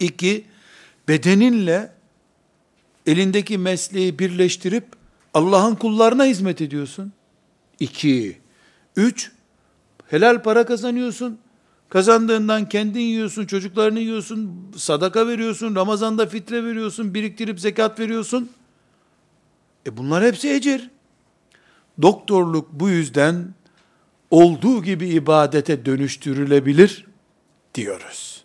[0.00, 0.44] İki,
[1.08, 1.92] bedeninle
[3.06, 4.84] elindeki mesleği birleştirip
[5.34, 7.12] Allah'ın kullarına hizmet ediyorsun.
[7.80, 8.38] İki.
[8.96, 9.32] Üç,
[10.08, 11.38] helal para kazanıyorsun.
[11.88, 18.50] Kazandığından kendin yiyorsun, çocuklarını yiyorsun, sadaka veriyorsun, Ramazan'da fitre veriyorsun, biriktirip zekat veriyorsun.
[19.86, 20.90] E bunlar hepsi ecir.
[22.02, 23.54] Doktorluk bu yüzden
[24.30, 27.06] olduğu gibi ibadete dönüştürülebilir
[27.74, 28.44] diyoruz.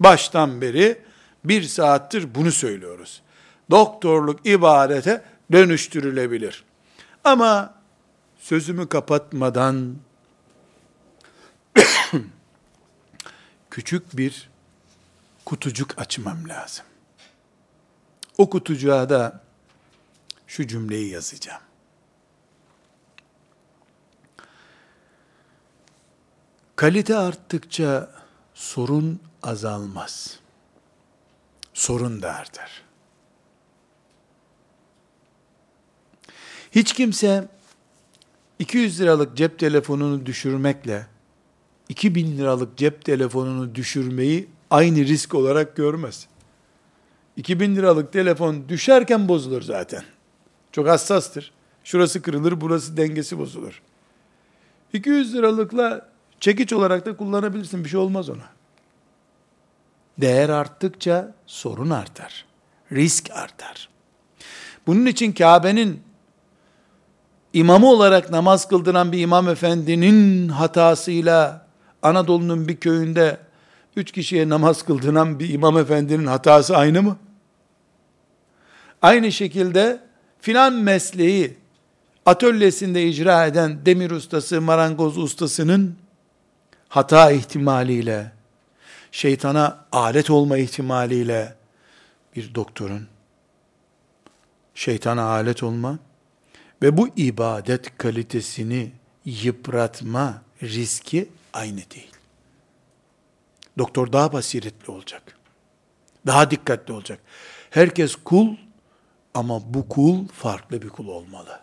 [0.00, 0.98] Baştan beri
[1.44, 3.22] bir saattir bunu söylüyoruz.
[3.70, 6.64] Doktorluk ibadete dönüştürülebilir.
[7.24, 7.74] Ama
[8.38, 9.96] sözümü kapatmadan
[13.70, 14.50] küçük bir
[15.44, 16.84] kutucuk açmam lazım.
[18.38, 19.40] O kutucuğa da
[20.46, 21.65] şu cümleyi yazacağım.
[26.76, 28.10] Kalite arttıkça
[28.54, 30.40] sorun azalmaz.
[31.74, 32.82] Sorun da artar.
[36.72, 37.48] Hiç kimse
[38.58, 41.06] 200 liralık cep telefonunu düşürmekle
[41.88, 46.26] 2000 liralık cep telefonunu düşürmeyi aynı risk olarak görmez.
[47.36, 50.04] 2000 liralık telefon düşerken bozulur zaten.
[50.72, 51.52] Çok hassastır.
[51.84, 53.82] Şurası kırılır, burası dengesi bozulur.
[54.92, 57.84] 200 liralıkla çekiç olarak da kullanabilirsin.
[57.84, 58.48] Bir şey olmaz ona.
[60.18, 62.44] Değer arttıkça sorun artar.
[62.92, 63.88] Risk artar.
[64.86, 66.02] Bunun için Kabe'nin
[67.52, 71.66] imamı olarak namaz kıldıran bir imam efendinin hatasıyla
[72.02, 73.38] Anadolu'nun bir köyünde
[73.96, 77.16] üç kişiye namaz kıldıran bir imam efendinin hatası aynı mı?
[79.02, 80.00] Aynı şekilde
[80.40, 81.56] filan mesleği
[82.26, 85.96] atölyesinde icra eden demir ustası, marangoz ustasının
[86.88, 88.32] hata ihtimaliyle,
[89.12, 91.54] şeytana alet olma ihtimaliyle
[92.36, 93.08] bir doktorun
[94.76, 95.98] şeytana alet olma
[96.82, 98.92] ve bu ibadet kalitesini
[99.24, 102.12] yıpratma riski aynı değil.
[103.78, 105.38] Doktor daha basiretli olacak.
[106.26, 107.20] Daha dikkatli olacak.
[107.70, 108.56] Herkes kul
[109.34, 111.60] ama bu kul farklı bir kul olmalı.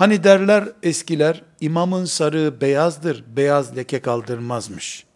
[0.00, 5.06] Hani derler eskiler, imamın sarığı beyazdır, beyaz leke kaldırmazmış.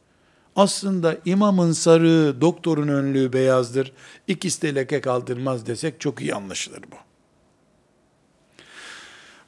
[0.57, 3.93] Aslında imamın sarığı, doktorun önlüğü beyazdır,
[4.27, 6.97] ikisi de leke kaldırmaz desek çok iyi anlaşılır bu.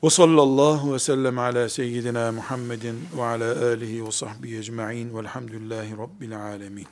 [0.06, 6.42] Ve sallallahu ve sellem ala seyyidina Muhammedin ve ala alihi ve sahbihi ecma'in velhamdülillahi rabbil
[6.42, 6.86] alemin.